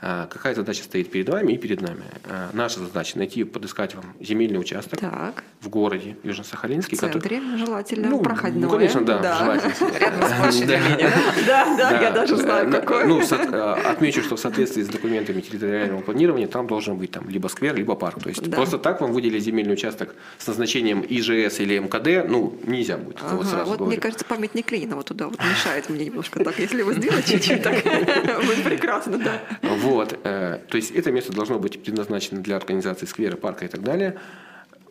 А, 0.00 0.26
какая 0.26 0.54
задача 0.54 0.82
стоит 0.82 1.10
перед 1.10 1.28
вами 1.28 1.52
и 1.52 1.58
перед 1.58 1.80
нами? 1.80 2.02
А, 2.24 2.50
наша 2.52 2.80
задача 2.80 3.18
найти, 3.18 3.44
подыскать 3.44 3.94
вам 3.94 4.04
земельный 4.20 4.58
участок 4.58 4.98
так. 4.98 5.44
в 5.60 5.68
городе 5.68 6.16
Южно-Сахалинске. 6.24 6.96
В 6.96 7.00
центре, 7.00 7.20
который... 7.20 7.58
желательно, 7.58 8.08
ну, 8.08 8.20
проходное. 8.20 8.62
Ну, 8.62 8.70
конечно, 8.70 9.04
да, 9.04 9.18
да. 9.18 9.38
желательно. 9.38 9.72
Да, 11.46 11.76
да, 11.76 12.00
я 12.00 12.10
даже 12.10 12.36
знаю, 12.36 12.70
какой. 12.70 13.06
Ну, 13.06 13.20
отмечу, 13.20 14.22
что 14.22 14.36
в 14.36 14.40
соответствии 14.40 14.82
с 14.82 14.88
документами 14.88 15.40
территориального 15.40 16.00
планирования 16.00 16.46
там 16.46 16.66
должен 16.66 16.96
быть 16.96 17.10
там 17.10 17.28
либо 17.28 17.48
сквер, 17.48 17.74
либо 17.74 17.91
парк. 17.94 18.22
То 18.22 18.28
есть 18.28 18.50
просто 18.50 18.78
так 18.78 19.00
вам 19.00 19.12
выделили 19.12 19.38
земельный 19.38 19.74
участок 19.74 20.14
с 20.38 20.46
назначением 20.46 21.04
ИЖС 21.08 21.60
или 21.60 21.78
МКД, 21.78 22.28
ну, 22.28 22.58
нельзя 22.64 22.96
будет. 22.98 23.18
Ага, 23.20 23.36
вот 23.36 23.46
сразу 23.46 23.70
вот 23.70 23.78
говорю. 23.78 23.92
мне 23.92 24.00
кажется, 24.00 24.24
памятник 24.24 24.70
Ленина 24.70 24.96
вот 24.96 25.06
туда 25.06 25.28
вот 25.28 25.38
мешает 25.38 25.88
мне 25.88 26.06
немножко 26.06 26.42
так. 26.44 26.58
Если 26.58 26.82
вы 26.82 26.94
сделаете 26.94 27.34
чуть-чуть 27.34 27.62
так, 27.62 27.82
будет 28.46 28.64
прекрасно, 28.64 29.18
да. 29.18 29.40
Вот. 29.62 30.18
Э, 30.24 30.58
то 30.68 30.76
есть 30.76 30.90
это 30.90 31.10
место 31.10 31.32
должно 31.32 31.58
быть 31.58 31.82
предназначено 31.82 32.40
для 32.40 32.56
организации 32.56 33.06
сквера, 33.06 33.36
парка 33.36 33.64
и 33.64 33.68
так 33.68 33.82
далее 33.82 34.18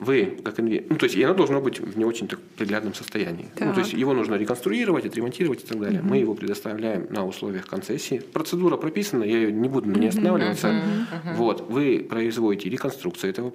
вы, 0.02 0.40
как 0.44 0.60
инвестор, 0.60 0.88
ну, 0.90 0.98
то 0.98 1.06
есть 1.06 1.16
и 1.16 1.22
оно 1.22 1.36
должно 1.36 1.62
быть 1.62 1.80
в 1.80 1.96
не 1.96 2.06
очень 2.06 2.28
так 2.28 2.40
приглядном 2.58 2.96
состоянии. 2.96 3.50
Ну, 3.60 3.72
то 3.72 3.82
есть 3.82 3.94
его 3.94 4.14
нужно 4.14 4.34
реконструировать, 4.34 5.06
отремонтировать 5.06 5.64
и 5.64 5.68
так 5.68 5.80
далее. 5.80 6.00
Угу. 6.00 6.10
Мы 6.10 6.18
его 6.18 6.34
предоставляем 6.34 7.06
на 7.12 7.24
условиях 7.24 7.68
концессии. 7.68 8.18
Процедура 8.18 8.78
прописана, 8.78 9.24
я 9.24 9.38
ее 9.38 9.52
не 9.52 9.70
буду 9.70 9.90
на 9.90 9.98
ней 9.98 10.10
останавливаться. 10.10 10.70
Угу. 10.70 11.36
Вот, 11.36 11.70
вы 11.70 12.04
производите 12.10 12.68
реконструкцию 12.68 13.30
этого 13.30 13.54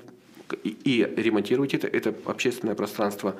и, 0.62 0.76
и 0.84 1.20
ремонтируете 1.20 1.78
это, 1.78 1.88
это 1.88 2.14
общественное 2.26 2.76
пространство. 2.76 3.34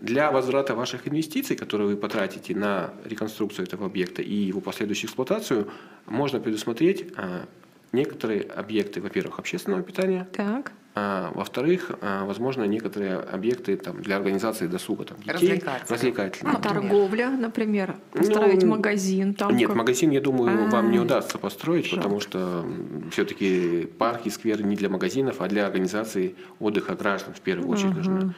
Для 0.00 0.32
возврата 0.32 0.74
ваших 0.74 1.06
инвестиций, 1.06 1.54
которые 1.54 1.86
вы 1.86 1.96
потратите 1.96 2.56
на 2.56 2.90
реконструкцию 3.04 3.66
этого 3.66 3.86
объекта 3.86 4.22
и 4.22 4.34
его 4.34 4.60
последующую 4.60 5.06
эксплуатацию, 5.06 5.70
можно 6.06 6.40
предусмотреть 6.40 7.12
а, 7.16 7.46
некоторые 7.92 8.42
объекты, 8.42 9.00
во-первых, 9.00 9.38
общественного 9.38 9.84
питания. 9.84 10.26
Так. 10.32 10.72
А, 10.94 11.30
во-вторых, 11.34 11.92
а, 12.00 12.24
возможно, 12.24 12.64
некоторые 12.64 13.16
объекты 13.16 13.76
там, 13.76 14.02
для 14.02 14.16
организации 14.16 14.66
досуга 14.66 15.04
там, 15.04 15.18
детей. 15.18 15.62
Развлекательные. 15.88 16.56
А 16.56 16.60
торговля, 16.60 17.30
например, 17.30 17.94
построить 18.12 18.62
ну, 18.62 18.70
магазин. 18.70 19.34
Там 19.34 19.56
нет, 19.56 19.68
как... 19.68 19.76
магазин, 19.76 20.10
я 20.10 20.20
думаю, 20.20 20.58
А-а-а. 20.58 20.70
вам 20.70 20.90
не 20.90 20.98
удастся 20.98 21.38
построить, 21.38 21.86
Жалко. 21.86 22.02
потому 22.02 22.20
что 22.20 22.66
все-таки 23.12 23.88
парки, 23.98 24.30
скверы 24.30 24.64
не 24.64 24.74
для 24.74 24.88
магазинов, 24.88 25.40
а 25.40 25.46
для 25.46 25.64
организации 25.64 26.34
отдыха 26.58 26.96
граждан 26.96 27.34
в 27.34 27.40
первую 27.40 27.68
очередь 27.68 27.92
uh-huh. 27.92 28.10
нужны. 28.10 28.34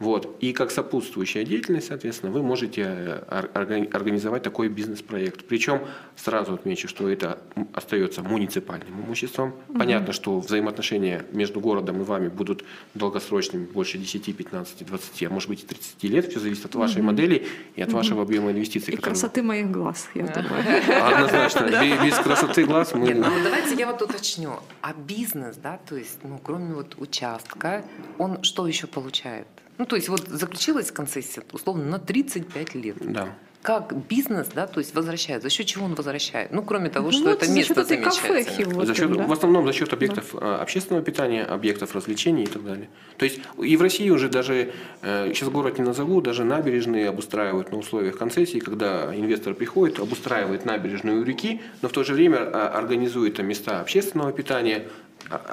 Вот. 0.00 0.34
И 0.40 0.54
как 0.54 0.70
сопутствующая 0.70 1.44
деятельность, 1.44 1.88
соответственно, 1.88 2.32
вы 2.32 2.42
можете 2.42 2.82
э, 2.86 3.46
организовать 3.52 4.42
такой 4.42 4.70
бизнес-проект. 4.70 5.44
Причем 5.44 5.82
сразу 6.16 6.54
отмечу, 6.54 6.88
что 6.88 7.08
это 7.08 7.38
остается 7.74 8.22
муниципальным 8.22 9.02
имуществом. 9.04 9.52
Угу. 9.68 9.78
Понятно, 9.78 10.14
что 10.14 10.40
взаимоотношения 10.40 11.26
между 11.32 11.60
городом 11.60 12.00
и 12.00 12.04
вами 12.04 12.28
будут 12.28 12.64
долгосрочными, 12.94 13.66
больше 13.66 13.98
10, 13.98 14.34
15, 14.34 14.86
20, 14.86 15.22
а 15.22 15.30
может 15.30 15.50
быть 15.50 15.64
и 15.64 15.66
30 15.66 16.02
лет. 16.04 16.30
Все 16.30 16.40
зависит 16.40 16.64
от 16.64 16.74
вашей 16.76 17.02
угу. 17.02 17.08
модели 17.08 17.46
и 17.76 17.82
от 17.82 17.90
угу. 17.90 17.98
вашего 17.98 18.22
объема 18.22 18.52
инвестиций. 18.52 18.94
И 18.94 18.96
которые... 18.96 19.20
красоты 19.20 19.42
моих 19.42 19.70
глаз, 19.70 20.08
я 20.14 20.26
думаю. 20.26 20.64
Однозначно. 21.14 21.68
Без 22.02 22.14
красоты 22.14 22.64
глаз 22.64 22.94
мы... 22.94 23.08
Нет, 23.08 23.18
ну 23.18 23.44
давайте 23.44 23.74
я 23.74 23.86
вот 23.92 24.00
уточню. 24.00 24.60
А 24.80 24.94
бизнес, 24.94 25.56
да, 25.56 25.78
то 25.86 25.94
есть, 25.94 26.20
ну, 26.22 26.40
кроме 26.42 26.72
вот 26.72 26.94
участка, 26.98 27.84
он 28.16 28.42
что 28.42 28.66
еще 28.66 28.86
получает? 28.86 29.46
Ну, 29.80 29.86
то 29.86 29.96
есть 29.96 30.10
вот 30.10 30.28
заключилась 30.28 30.90
концессия, 30.90 31.42
условно, 31.52 31.86
на 31.86 31.98
35 31.98 32.74
лет. 32.74 32.96
Да. 33.00 33.30
Как 33.62 33.94
бизнес, 34.10 34.48
да, 34.54 34.66
то 34.66 34.78
есть 34.78 34.94
возвращает. 34.94 35.42
За 35.42 35.48
счет 35.48 35.64
чего 35.64 35.86
он 35.86 35.94
возвращает? 35.94 36.52
Ну, 36.52 36.62
кроме 36.62 36.90
того, 36.90 37.06
ну, 37.06 37.12
что 37.12 37.30
вот 37.30 37.42
это 37.42 37.50
место 37.50 37.82
замечательное. 37.84 38.74
Вот, 38.74 38.86
за 38.86 38.94
счет, 38.94 39.10
да? 39.10 39.26
В 39.26 39.32
основном 39.32 39.66
за 39.66 39.72
счет 39.72 39.90
объектов 39.94 40.34
да. 40.34 40.58
Э, 40.58 40.62
общественного 40.62 41.02
питания, 41.02 41.44
объектов 41.44 41.94
развлечений 41.94 42.42
и 42.42 42.46
так 42.46 42.62
далее. 42.62 42.90
То 43.16 43.24
есть 43.24 43.40
и 43.62 43.74
в 43.78 43.80
России 43.80 44.10
уже 44.10 44.28
даже, 44.28 44.74
э, 45.00 45.32
сейчас 45.32 45.48
город 45.48 45.78
не 45.78 45.84
назову, 45.86 46.20
даже 46.20 46.44
набережные 46.44 47.08
обустраивают 47.08 47.72
на 47.72 47.78
условиях 47.78 48.18
концессии, 48.18 48.58
когда 48.58 49.16
инвестор 49.16 49.54
приходит, 49.54 49.98
обустраивает 49.98 50.66
набережную 50.66 51.22
у 51.22 51.24
реки, 51.24 51.62
но 51.80 51.88
в 51.88 51.92
то 51.92 52.04
же 52.04 52.12
время 52.12 52.36
э, 52.36 52.50
организует 52.50 53.36
там 53.36 53.46
места 53.46 53.80
общественного 53.80 54.32
питания, 54.32 54.88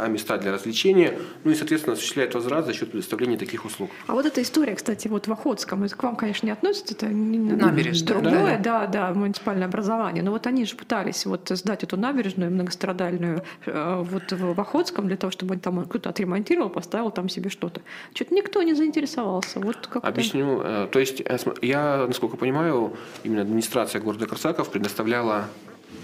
места 0.08 0.38
для 0.38 0.52
развлечения, 0.52 1.18
ну 1.44 1.52
и, 1.52 1.56
соответственно, 1.56 1.94
осуществляет 1.94 2.34
возврат 2.34 2.66
за 2.66 2.74
счет 2.74 2.92
предоставления 2.92 3.38
таких 3.38 3.66
услуг. 3.66 3.90
А 4.08 4.13
вот 4.13 4.26
эта 4.26 4.42
история, 4.42 4.76
кстати, 4.76 5.08
вот 5.08 5.28
в 5.28 5.32
Охотском, 5.32 5.84
это 5.84 5.96
к 5.96 6.04
вам, 6.04 6.16
конечно, 6.16 6.46
не 6.46 6.52
относится, 6.52 6.94
это 6.94 7.08
набережная, 7.08 8.08
другое, 8.08 8.60
да, 8.60 8.88
да, 8.88 9.08
да, 9.10 9.13
муниципальное 9.13 9.68
образование, 9.68 10.24
но 10.24 10.32
вот 10.32 10.48
они 10.48 10.66
же 10.66 10.76
пытались 10.76 11.26
вот 11.26 11.50
сдать 11.50 11.84
эту 11.84 11.98
набережную 11.98 12.52
многострадальную 12.52 13.44
э, 13.66 14.04
вот 14.04 14.32
в 14.32 14.60
Охотском 14.60 15.08
для 15.08 15.18
того, 15.18 15.32
чтобы 15.32 15.58
там 15.58 15.86
кто-то 15.86 16.10
отремонтировал, 16.10 16.70
поставил 16.70 17.12
там 17.12 17.30
себе 17.30 17.50
что-то. 17.50 17.82
Что-то 18.13 18.34
никто 18.34 18.62
не 18.63 18.74
заинтересовался. 18.74 19.60
Вот 19.60 19.88
как 19.88 20.06
Объясню. 20.06 20.62
Э, 20.63 20.88
то 20.92 21.00
есть 21.00 21.22
э, 21.24 21.38
я, 21.62 22.06
насколько 22.08 22.38
понимаю, 22.38 22.94
именно 23.24 23.42
администрация 23.42 24.02
города 24.02 24.26
Корсаков 24.26 24.70
предоставляла 24.72 25.46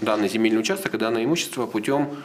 данный 0.00 0.28
земельный 0.28 0.60
участок 0.60 0.94
и 0.94 0.98
данное 0.98 1.24
имущество 1.24 1.66
путем 1.66 2.02
а, 2.02 2.16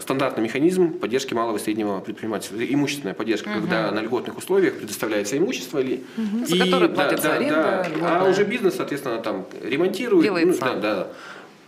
стандартный 0.00 0.44
механизм 0.44 0.98
поддержки 0.98 1.34
малого 1.34 1.56
и 1.56 1.60
среднего 1.60 2.00
предпринимательства, 2.00 2.56
имущественная 2.64 3.14
поддержка, 3.14 3.48
угу. 3.48 3.60
когда 3.60 3.90
на 3.90 4.00
льготных 4.00 4.38
условиях 4.38 4.74
предоставляется 4.78 5.36
имущество 5.38 5.78
или 5.78 6.04
угу. 6.16 6.44
и, 6.44 6.46
За 6.46 6.58
которое 6.64 6.88
платится 6.88 7.28
да, 7.28 7.34
аренда, 7.34 7.86
да, 8.00 8.20
а 8.20 8.28
уже 8.28 8.44
бизнес, 8.44 8.76
соответственно, 8.76 9.18
там 9.18 9.46
ремонтирует, 9.62 10.24
Делает 10.24 10.46
ну, 10.46 10.54
сам. 10.54 10.80
да, 10.80 10.94
да, 10.94 11.08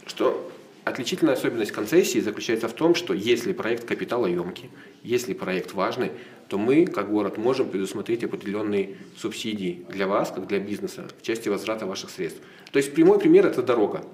что 0.06 0.50
Отличительная 0.84 1.32
особенность 1.32 1.72
концессии 1.72 2.18
заключается 2.18 2.68
в 2.68 2.74
том, 2.74 2.94
что 2.94 3.14
если 3.14 3.54
проект 3.54 3.86
капиталоемкий, 3.86 4.70
если 5.02 5.32
проект 5.32 5.72
важный, 5.72 6.12
то 6.48 6.58
мы, 6.58 6.84
как 6.84 7.08
город, 7.08 7.38
можем 7.38 7.70
предусмотреть 7.70 8.22
определенные 8.22 8.96
субсидии 9.16 9.86
для 9.88 10.06
вас, 10.06 10.30
как 10.30 10.46
для 10.46 10.58
бизнеса, 10.58 11.08
в 11.18 11.22
части 11.22 11.48
возврата 11.48 11.86
ваших 11.86 12.10
средств. 12.10 12.42
То 12.70 12.76
есть 12.76 12.94
прямой 12.94 13.18
пример– 13.18 13.46
это 13.46 13.62
дорога. 13.62 14.04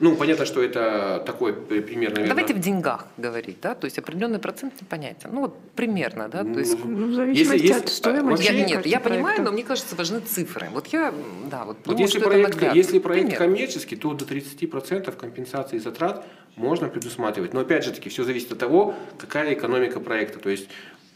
Ну, 0.00 0.16
понятно, 0.16 0.44
что 0.44 0.60
это 0.60 1.22
такой 1.24 1.52
пример, 1.52 2.10
наверное. 2.10 2.28
Давайте 2.28 2.54
в 2.54 2.58
деньгах 2.58 3.06
говорить, 3.16 3.58
да, 3.62 3.74
то 3.74 3.84
есть 3.84 3.98
определенный 3.98 4.40
процент 4.40 4.80
непонятен. 4.80 5.30
Ну, 5.32 5.42
вот 5.42 5.58
примерно, 5.76 6.28
да, 6.28 6.42
то 6.42 6.58
есть... 6.58 6.76
Ну, 6.84 7.06
в 7.08 7.14
зависимости 7.14 7.66
если, 7.66 7.80
от 7.80 7.88
стоимости. 7.88 8.52
Я, 8.52 8.64
нет, 8.64 8.86
я 8.86 8.98
понимаю, 8.98 9.42
но 9.42 9.52
мне 9.52 9.62
кажется, 9.62 9.94
важны 9.94 10.20
цифры. 10.20 10.68
Вот 10.72 10.88
я, 10.88 11.14
да, 11.48 11.64
вот... 11.64 11.76
Вот 11.84 12.00
если 12.00 12.18
проект, 12.18 12.74
если 12.74 12.98
проект 12.98 13.22
пример. 13.22 13.38
коммерческий, 13.38 13.94
то 13.94 14.14
до 14.14 14.24
30% 14.24 15.16
компенсации 15.16 15.78
затрат 15.78 16.26
можно 16.56 16.88
предусматривать. 16.88 17.54
Но 17.54 17.60
опять 17.60 17.84
же 17.84 17.92
таки, 17.92 18.08
все 18.08 18.24
зависит 18.24 18.52
от 18.52 18.58
того, 18.58 18.94
какая 19.18 19.54
экономика 19.54 20.00
проекта. 20.00 20.40
То 20.40 20.50
есть 20.50 20.68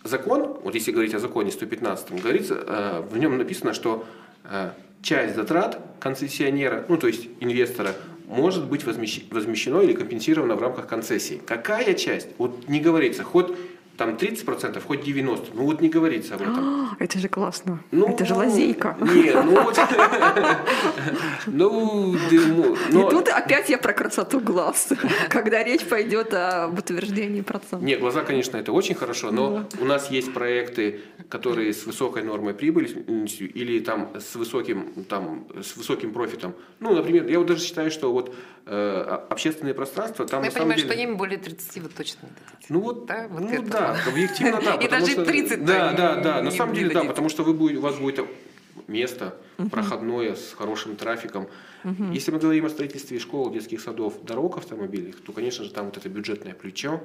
закон, 0.04 0.56
вот 0.62 0.74
если 0.74 0.92
говорить 0.92 1.14
о 1.14 1.18
законе 1.18 1.50
115, 1.50 2.22
говорится, 2.22 2.54
э, 2.54 3.00
в 3.10 3.18
нем 3.18 3.36
написано, 3.38 3.74
что 3.74 4.06
э, 4.44 4.70
часть 5.02 5.34
затрат 5.34 5.80
концессионера, 6.00 6.84
ну 6.88 6.96
то 6.96 7.06
есть 7.06 7.28
инвестора, 7.40 7.94
может 8.28 8.66
быть 8.66 8.84
возмещено 8.84 9.80
или 9.80 9.94
компенсировано 9.94 10.54
в 10.54 10.60
рамках 10.60 10.86
концессии. 10.86 11.40
Какая 11.46 11.94
часть? 11.94 12.28
Вот 12.36 12.68
не 12.68 12.78
говорится, 12.78 13.24
хоть 13.24 13.48
там 13.98 14.10
30%, 14.10 14.80
хоть 14.86 15.00
90%. 15.00 15.50
Ну 15.54 15.64
вот 15.64 15.80
не 15.80 15.88
говорится 15.88 16.36
об 16.36 16.42
этом. 16.42 16.58
А, 16.58 16.96
это 17.00 17.18
же 17.18 17.28
классно. 17.28 17.80
Ну, 17.90 18.08
это 18.08 18.24
же 18.24 18.34
лазейка. 18.34 18.96
Не, 19.00 19.32
ну 19.32 19.62
вот. 19.62 19.78
Ну, 21.46 22.14
И 22.14 23.10
тут 23.10 23.28
опять 23.28 23.68
я 23.68 23.78
про 23.78 23.92
красоту 23.92 24.40
глаз, 24.40 24.92
когда 25.28 25.64
речь 25.64 25.84
пойдет 25.84 26.32
об 26.34 26.78
утверждении 26.78 27.40
процентов. 27.40 27.82
Нет, 27.82 28.00
глаза, 28.00 28.22
конечно, 28.22 28.56
это 28.56 28.72
очень 28.72 28.94
хорошо, 28.94 29.30
но 29.30 29.66
у 29.80 29.84
нас 29.84 30.10
есть 30.10 30.32
проекты, 30.32 31.00
которые 31.28 31.72
с 31.72 31.86
высокой 31.86 32.22
нормой 32.22 32.54
прибыли 32.54 32.88
или 32.88 33.80
там 33.80 34.12
с 34.18 34.36
высоким, 34.36 35.04
там, 35.08 35.46
с 35.60 35.76
высоким 35.76 36.12
профитом. 36.12 36.54
Ну, 36.78 36.94
например, 36.94 37.26
я 37.26 37.38
вот 37.38 37.48
даже 37.48 37.64
считаю, 37.64 37.90
что 37.90 38.12
вот 38.12 38.34
э, 38.66 39.18
общественные 39.30 39.74
пространства 39.74 40.26
там 40.26 40.44
Я 40.44 40.52
понимаю, 40.52 40.78
что 40.78 40.92
им 40.92 41.16
более 41.16 41.38
30 41.38 41.82
вы 41.82 41.88
точно 41.88 42.26
не. 42.26 42.66
Ну 42.68 42.80
вот, 42.80 43.06
да, 43.06 43.26
вот 43.28 43.40
ну 43.40 43.50
это. 43.50 43.87
Да, 43.94 44.10
объективно 44.10 44.60
да. 44.62 44.74
И 44.80 44.88
даже 44.88 45.24
30 45.24 45.64
Да, 45.64 45.92
да, 45.92 46.16
да. 46.16 46.42
На 46.42 46.50
самом 46.50 46.74
деле 46.74 46.90
да, 46.90 47.04
потому 47.04 47.28
что 47.28 47.42
вы 47.42 47.76
у 47.76 47.80
вас 47.80 47.96
будет 47.96 48.24
место 48.86 49.34
проходное 49.70 50.34
с 50.34 50.54
хорошим 50.56 50.96
трафиком. 50.96 51.48
Если 52.12 52.30
мы 52.30 52.38
говорим 52.38 52.66
о 52.66 52.70
строительстве 52.70 53.18
школ, 53.18 53.50
детских 53.50 53.80
садов, 53.80 54.24
дорог 54.24 54.58
автомобильных, 54.58 55.20
то, 55.20 55.32
конечно 55.32 55.64
же, 55.64 55.70
там 55.70 55.86
вот 55.86 55.96
это 55.96 56.08
бюджетное 56.08 56.54
плечо, 56.54 57.00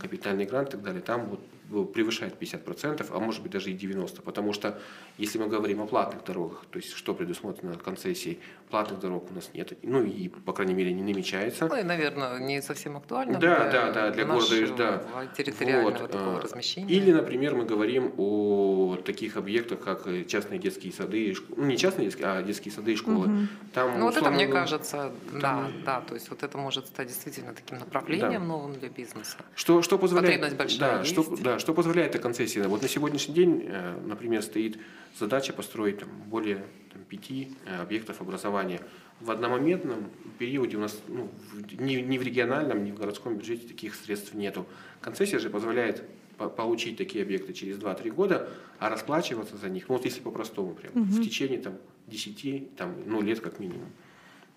капитальный 0.00 0.46
грант 0.46 0.68
и 0.68 0.72
так 0.72 0.82
далее, 0.82 1.02
там 1.02 1.26
вот 1.26 1.40
превышает 1.70 2.34
50%, 2.40 3.06
а 3.10 3.18
может 3.20 3.42
быть 3.42 3.52
даже 3.52 3.70
и 3.70 3.76
90%. 3.76 4.22
Потому 4.22 4.52
что 4.52 4.78
если 5.18 5.38
мы 5.38 5.46
говорим 5.46 5.80
о 5.80 5.86
платных 5.86 6.24
дорогах, 6.24 6.64
то 6.70 6.78
есть 6.78 6.92
что 6.94 7.14
предусмотрено 7.14 7.74
концессией, 7.76 8.40
платных 8.70 9.00
дорог 9.00 9.30
у 9.30 9.34
нас 9.34 9.50
нет, 9.54 9.72
ну 9.82 10.02
и, 10.02 10.28
по 10.28 10.52
крайней 10.52 10.74
мере, 10.74 10.92
не 10.92 11.02
намечается. 11.02 11.68
Ну 11.68 11.76
и, 11.76 11.82
наверное, 11.82 12.38
не 12.38 12.60
совсем 12.62 12.96
актуально 12.96 13.38
да, 13.38 13.70
для, 13.70 13.70
да, 13.70 13.92
да, 13.92 14.10
для 14.10 14.24
города, 14.24 14.76
да. 14.76 15.26
территориального 15.36 15.98
вот. 15.98 16.10
такого 16.10 16.38
а, 16.38 16.40
размещения. 16.40 16.92
Или, 16.92 17.12
например, 17.12 17.54
мы 17.54 17.64
говорим 17.64 18.12
о 18.16 18.96
таких 19.04 19.36
объектах, 19.36 19.80
как 19.80 20.06
частные 20.26 20.58
детские 20.58 20.92
сады, 20.92 21.34
ну 21.56 21.66
не 21.66 21.76
частные 21.76 22.06
детские, 22.06 22.26
а 22.28 22.42
детские 22.42 22.72
сады 22.72 22.92
и 22.92 22.96
школы. 22.96 23.26
Угу. 23.26 23.36
Там, 23.74 23.98
ну 23.98 24.06
вот 24.06 24.16
это, 24.20 24.30
мне 24.30 24.46
кажется, 24.46 25.12
там... 25.30 25.40
да, 25.40 25.70
да, 25.84 26.00
то 26.00 26.14
есть 26.14 26.30
вот 26.30 26.42
это 26.42 26.58
может 26.58 26.86
стать 26.86 27.08
действительно 27.08 27.54
таким 27.54 27.78
направлением 27.78 28.40
да. 28.42 28.46
новым 28.46 28.74
для 28.74 28.88
бизнеса. 28.88 29.36
Что, 29.54 29.82
что 29.82 29.98
позволяет... 29.98 30.40
Потребность 30.40 30.56
большая 30.56 30.98
да, 30.98 31.04
что, 31.04 31.36
да, 31.36 31.58
что 31.58 31.74
позволяет 31.74 32.14
эта 32.14 32.22
концессия? 32.22 32.66
Вот 32.68 32.82
на 32.82 32.88
сегодняшний 32.88 33.34
день, 33.34 33.64
э, 33.66 33.96
например, 34.04 34.42
стоит 34.42 34.78
задача 35.18 35.52
построить 35.52 35.98
там, 35.98 36.08
более 36.26 36.64
там, 36.92 37.02
пяти 37.08 37.56
э, 37.66 37.80
объектов 37.80 38.20
образования. 38.20 38.80
В 39.20 39.30
одномоментном 39.30 40.10
периоде 40.38 40.76
у 40.76 40.80
нас 40.80 40.98
ну, 41.08 41.30
ни, 41.78 41.96
ни 41.96 42.18
в 42.18 42.22
региональном, 42.22 42.84
ни 42.84 42.90
в 42.90 42.96
городском 42.96 43.36
бюджете 43.36 43.68
таких 43.68 43.94
средств 43.94 44.34
нету. 44.34 44.66
Концессия 45.00 45.38
же 45.38 45.50
позволяет 45.50 46.04
получить 46.48 46.96
такие 46.96 47.22
объекты 47.22 47.52
через 47.52 47.76
2-3 47.76 48.10
года, 48.10 48.48
а 48.78 48.88
расплачиваться 48.88 49.56
за 49.56 49.68
них, 49.68 49.88
ну 49.88 49.96
вот 49.96 50.04
если 50.06 50.20
по-простому 50.20 50.74
прям, 50.74 50.92
угу. 50.94 51.04
в 51.04 51.22
течение 51.22 51.58
там, 51.58 51.74
10 52.06 52.76
там, 52.76 52.94
ну, 53.06 53.20
лет 53.20 53.40
как 53.40 53.58
минимум. 53.58 53.90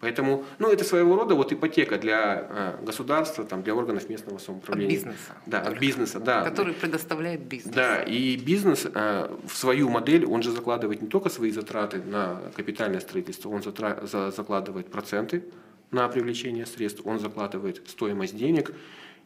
Поэтому, 0.04 0.44
ну, 0.60 0.70
это 0.70 0.84
своего 0.84 1.16
рода 1.16 1.34
вот 1.34 1.54
ипотека 1.54 1.98
для 1.98 2.46
э, 2.50 2.86
государства, 2.86 3.46
там, 3.46 3.64
для 3.64 3.74
органов 3.74 4.10
местного 4.10 4.38
самоуправления. 4.38 4.98
От 4.98 5.06
бизнеса. 5.06 5.34
Да, 5.46 5.62
от 5.62 5.80
бизнеса, 5.80 6.20
да. 6.20 6.44
Который 6.44 6.74
предоставляет 6.74 7.40
бизнес. 7.40 7.74
Да, 7.74 8.04
и 8.04 8.36
бизнес 8.36 8.86
э, 8.86 9.38
в 9.48 9.56
свою 9.56 9.88
модель, 9.88 10.26
он 10.26 10.44
же 10.44 10.52
закладывает 10.52 11.02
не 11.02 11.08
только 11.08 11.30
свои 11.30 11.52
затраты 11.52 12.02
на 12.02 12.42
капитальное 12.54 13.00
строительство, 13.00 13.48
он 13.48 13.62
затра- 13.62 14.06
за, 14.06 14.32
закладывает 14.32 14.92
проценты 14.92 15.46
на 15.92 16.10
привлечение 16.10 16.66
средств, 16.66 17.02
он 17.06 17.20
закладывает 17.20 17.82
стоимость 17.88 18.36
денег. 18.36 18.74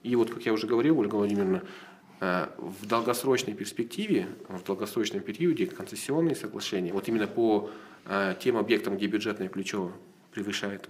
И 0.03 0.15
вот, 0.15 0.29
как 0.29 0.45
я 0.45 0.53
уже 0.53 0.67
говорил, 0.67 0.99
Ольга 0.99 1.15
Владимировна, 1.15 1.63
э, 2.19 2.45
в 2.59 2.85
долгосрочной 2.85 3.55
перспективе, 3.55 4.27
в 4.47 4.63
долгосрочном 4.63 5.21
периоде 5.21 5.65
концессионные 5.65 6.35
соглашения, 6.35 6.93
вот 6.93 7.07
именно 7.07 7.25
по 7.25 7.71
э, 8.05 8.35
тем 8.39 8.57
объектам, 8.57 8.95
где 8.97 9.07
бюджетное 9.07 9.49
плечо 9.49 9.91
превышает 10.37 10.87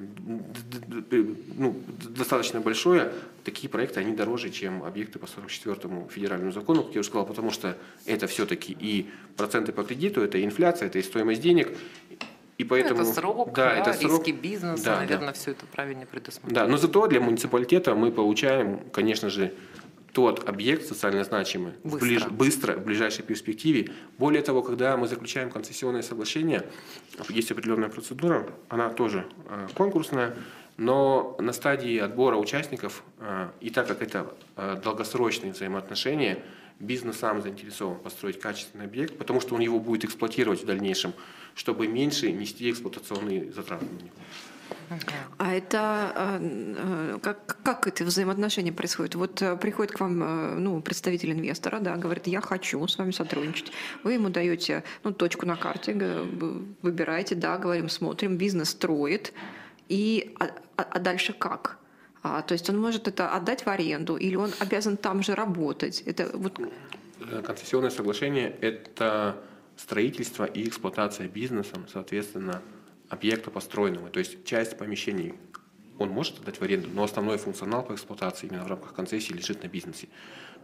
ну, 1.57 1.75
достаточно 2.17 2.59
большое, 2.59 3.13
такие 3.45 3.69
проекты, 3.69 4.01
они 4.01 4.13
дороже, 4.13 4.49
чем 4.49 4.83
объекты 4.83 5.19
по 5.19 5.25
44-му 5.25 6.09
федеральному 6.09 6.51
закону, 6.51 6.83
как 6.83 6.95
я 6.95 6.99
уже 6.99 7.07
сказал, 7.07 7.25
потому 7.25 7.51
что 7.51 7.77
это 8.05 8.27
все-таки 8.27 8.75
и 8.77 9.09
проценты 9.37 9.71
по 9.71 9.83
кредиту, 9.83 10.21
это 10.21 10.43
инфляция, 10.43 10.87
это 10.87 10.99
и 10.99 11.01
стоимость 11.01 11.41
денег, 11.41 11.69
и 12.57 12.65
поэтому, 12.65 13.03
это 13.03 13.13
срок, 13.13 13.53
да, 13.53 13.69
да, 13.69 13.75
это 13.77 13.93
срок. 13.93 14.27
риски 14.27 14.31
бизнеса, 14.31 14.83
да, 14.83 14.97
наверное, 14.97 15.27
да. 15.27 15.33
все 15.33 15.51
это 15.51 15.65
правильно 15.67 16.05
предусмотрено. 16.05 16.61
Да, 16.61 16.67
но 16.67 16.77
зато 16.77 17.07
для 17.07 17.21
муниципалитета 17.21 17.95
мы 17.95 18.11
получаем, 18.11 18.81
конечно 18.91 19.29
же, 19.29 19.53
тот 20.13 20.47
объект 20.47 20.85
социально 20.87 21.23
значимый 21.23 21.73
быстро. 21.83 21.97
В, 21.97 22.01
ближ, 22.01 22.25
быстро, 22.27 22.73
в 22.73 22.83
ближайшей 22.85 23.23
перспективе. 23.23 23.91
Более 24.17 24.41
того, 24.41 24.61
когда 24.61 24.97
мы 24.97 25.07
заключаем 25.07 25.49
концессионное 25.49 26.01
соглашение, 26.01 26.63
есть 27.29 27.51
определенная 27.51 27.89
процедура, 27.89 28.47
она 28.69 28.89
тоже 28.89 29.25
э, 29.49 29.67
конкурсная, 29.75 30.35
но 30.77 31.35
на 31.39 31.53
стадии 31.53 31.97
отбора 31.97 32.37
участников, 32.37 33.03
э, 33.19 33.49
и 33.61 33.69
так 33.69 33.87
как 33.87 34.01
это 34.01 34.33
э, 34.55 34.79
долгосрочные 34.83 35.51
взаимоотношения, 35.51 36.43
бизнес 36.79 37.17
сам 37.17 37.41
заинтересован 37.41 37.97
построить 37.97 38.39
качественный 38.39 38.85
объект, 38.85 39.17
потому 39.17 39.41
что 39.41 39.55
он 39.55 39.61
его 39.61 39.79
будет 39.79 40.05
эксплуатировать 40.05 40.61
в 40.61 40.65
дальнейшем, 40.65 41.13
чтобы 41.55 41.87
меньше 41.87 42.31
нести 42.31 42.69
эксплуатационные 42.69 43.51
затраты 43.51 43.85
на 43.85 44.03
него. 44.03 44.15
А 45.37 45.53
это 45.53 45.79
а, 46.15 46.39
э, 46.41 47.19
как, 47.21 47.57
как 47.63 47.87
это 47.87 48.03
взаимоотношения 48.03 48.71
происходит? 48.71 49.15
Вот 49.15 49.41
э, 49.41 49.55
приходит 49.57 49.91
к 49.91 49.99
вам 49.99 50.23
э, 50.23 50.55
ну, 50.55 50.81
представитель 50.81 51.31
инвестора, 51.31 51.79
да, 51.79 51.95
говорит, 51.95 52.27
я 52.27 52.41
хочу 52.41 52.87
с 52.87 52.97
вами 52.97 53.11
сотрудничать. 53.11 53.71
Вы 54.03 54.13
ему 54.13 54.29
даете 54.29 54.83
ну, 55.03 55.11
точку 55.11 55.45
на 55.45 55.55
карте, 55.55 55.93
выбираете, 56.81 57.35
да, 57.35 57.57
говорим, 57.57 57.89
смотрим, 57.89 58.37
бизнес 58.37 58.69
строит. 58.69 59.33
И, 59.89 60.35
а, 60.39 60.49
а, 60.77 60.83
а 60.83 60.99
дальше 60.99 61.33
как? 61.33 61.77
А, 62.23 62.41
то 62.41 62.53
есть 62.53 62.69
он 62.69 62.79
может 62.79 63.07
это 63.07 63.29
отдать 63.29 63.65
в 63.65 63.69
аренду, 63.69 64.17
или 64.17 64.35
он 64.35 64.51
обязан 64.59 64.97
там 64.97 65.21
же 65.23 65.35
работать? 65.35 66.01
Это 66.01 66.29
вот... 66.33 66.59
Концессионное 67.45 67.89
соглашение– 67.89 68.55
это 68.61 69.37
строительство 69.75 70.45
и 70.45 70.67
эксплуатация 70.67 71.27
бизнесом, 71.27 71.85
соответственно, 71.91 72.61
объекта 73.09 73.51
построенного. 73.51 74.09
То 74.09 74.19
есть 74.19 74.45
часть 74.45 74.77
помещений 74.77 75.33
он 75.99 76.09
может 76.09 76.39
отдать 76.39 76.59
в 76.59 76.61
аренду, 76.61 76.89
но 76.93 77.03
основной 77.03 77.37
функционал 77.37 77.83
по 77.83 77.93
эксплуатации 77.93 78.47
именно 78.47 78.63
в 78.63 78.67
рамках 78.67 78.93
концессии 78.93 79.33
лежит 79.33 79.63
на 79.63 79.67
бизнесе. 79.67 80.07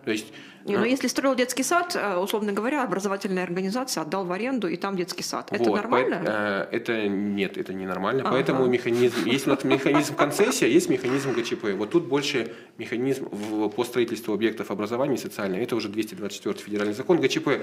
То 0.05 0.11
есть 0.11 0.27
не, 0.65 0.77
ну 0.77 0.85
если 0.85 1.07
строил 1.07 1.35
детский 1.35 1.63
сад, 1.63 1.95
э, 1.95 2.17
условно 2.17 2.53
говоря, 2.53 2.83
образовательная 2.83 3.43
организация 3.43 4.01
отдал 4.01 4.25
в 4.25 4.31
аренду, 4.31 4.67
и 4.67 4.77
там 4.77 4.95
детский 4.95 5.23
сад. 5.23 5.49
Это 5.51 5.69
вот, 5.69 5.75
нормально? 5.75 6.21
По, 6.23 6.29
э, 6.29 6.67
это 6.71 7.07
нет, 7.07 7.57
это 7.57 7.73
не 7.73 7.85
нормально. 7.85 8.21
Ага. 8.21 8.31
Поэтому 8.31 8.65
механизм, 8.67 9.25
есть 9.25 9.45
у 9.45 9.49
нас 9.49 9.63
механизм 9.63 10.15
концессия, 10.15 10.67
есть 10.67 10.89
механизм 10.89 11.33
ГЧП. 11.33 11.73
Вот 11.75 11.91
тут 11.91 12.05
больше 12.05 12.53
механизм 12.77 13.27
в, 13.29 13.69
по 13.69 13.83
строительству 13.83 14.33
объектов 14.33 14.71
образования 14.71 15.17
социального. 15.17 15.61
Это 15.61 15.75
уже 15.75 15.89
224 15.89 16.55
федеральный 16.55 16.93
закон. 16.93 17.19
ГЧП. 17.19 17.47
Э, 17.47 17.59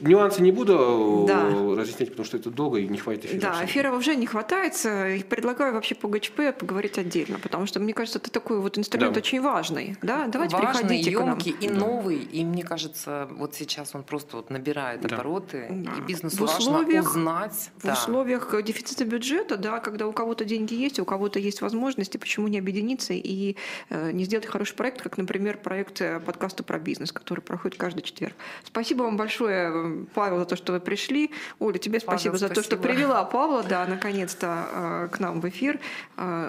нюансы 0.00 0.42
не 0.42 0.52
буду 0.52 1.24
да. 1.26 1.48
разъяснять, 1.48 2.10
потому 2.10 2.26
что 2.26 2.36
это 2.36 2.50
долго 2.50 2.78
и 2.78 2.88
не 2.88 2.98
хватит 2.98 3.24
эфира. 3.24 3.40
Да, 3.40 3.64
эфира 3.64 3.92
уже 3.92 4.16
не 4.16 4.26
хватает. 4.26 4.74
И 4.84 5.22
предлагаю 5.22 5.72
вообще 5.72 5.94
по 5.94 6.08
ГЧП 6.08 6.54
поговорить 6.58 6.98
отдельно, 6.98 7.38
потому 7.38 7.64
что, 7.64 7.80
мне 7.80 7.94
кажется, 7.94 8.18
это 8.18 8.30
такой 8.30 8.60
вот 8.60 8.76
инструмент 8.76 9.14
да. 9.14 9.18
очень 9.18 9.40
важный. 9.40 9.96
Да? 10.02 10.26
Давайте 10.26 10.56
важный, 10.56 10.80
приходите 10.80 11.10
емкий 11.10 11.52
к 11.52 11.60
нам. 11.62 11.70
и 11.70 11.73
да. 11.74 11.80
новый 11.80 12.18
и 12.18 12.44
мне 12.44 12.62
кажется, 12.62 13.28
вот 13.30 13.54
сейчас 13.54 13.94
он 13.94 14.02
просто 14.02 14.36
вот 14.36 14.50
набирает 14.50 15.00
да. 15.02 15.14
обороты, 15.14 15.66
да. 15.70 15.92
и 15.98 16.00
бизнесу 16.00 16.38
в 16.38 16.42
условиях, 16.42 17.04
важно 17.04 17.20
узнать. 17.20 17.70
В 17.78 17.84
да. 17.84 17.92
условиях 17.92 18.62
дефицита 18.62 19.04
бюджета, 19.04 19.56
да, 19.56 19.80
когда 19.80 20.06
у 20.06 20.12
кого-то 20.12 20.44
деньги 20.44 20.74
есть, 20.74 20.98
у 20.98 21.04
кого-то 21.04 21.38
есть 21.38 21.60
возможности, 21.60 22.16
почему 22.16 22.48
не 22.48 22.58
объединиться 22.58 23.12
и 23.12 23.56
э, 23.90 24.10
не 24.12 24.24
сделать 24.24 24.46
хороший 24.46 24.74
проект, 24.74 25.02
как, 25.02 25.18
например, 25.18 25.58
проект 25.58 26.00
э, 26.00 26.20
подкаста 26.20 26.62
про 26.62 26.78
бизнес, 26.78 27.12
который 27.12 27.40
проходит 27.40 27.78
каждый 27.78 28.02
четверг. 28.02 28.34
Спасибо 28.64 29.02
вам 29.02 29.16
большое, 29.16 29.70
э, 29.72 30.04
Павел, 30.14 30.38
за 30.38 30.46
то, 30.46 30.56
что 30.56 30.72
вы 30.72 30.80
пришли. 30.80 31.30
Оля, 31.58 31.78
тебе 31.78 32.00
Павел, 32.00 32.18
спасибо 32.18 32.36
за 32.38 32.46
спасибо. 32.46 32.54
то, 32.54 32.62
что 32.62 32.76
привела 32.76 33.24
Павла, 33.24 33.62
да, 33.62 33.86
наконец-то 33.86 35.08
к 35.12 35.18
нам 35.20 35.40
в 35.40 35.48
эфир. 35.48 35.80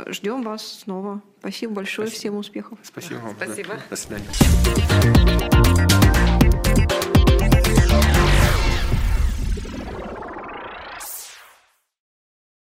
Ждем 0.08 0.44
вас 0.44 0.80
снова. 0.84 1.22
Спасибо 1.46 1.74
большое, 1.74 2.08
Спасибо. 2.08 2.20
всем 2.20 2.38
успехов. 2.38 2.80
Спасибо 2.82 3.20
вам. 3.20 3.36
Спасибо. 3.36 3.76
Да. 3.76 3.82
До 3.92 3.96
свидания. 3.96 4.26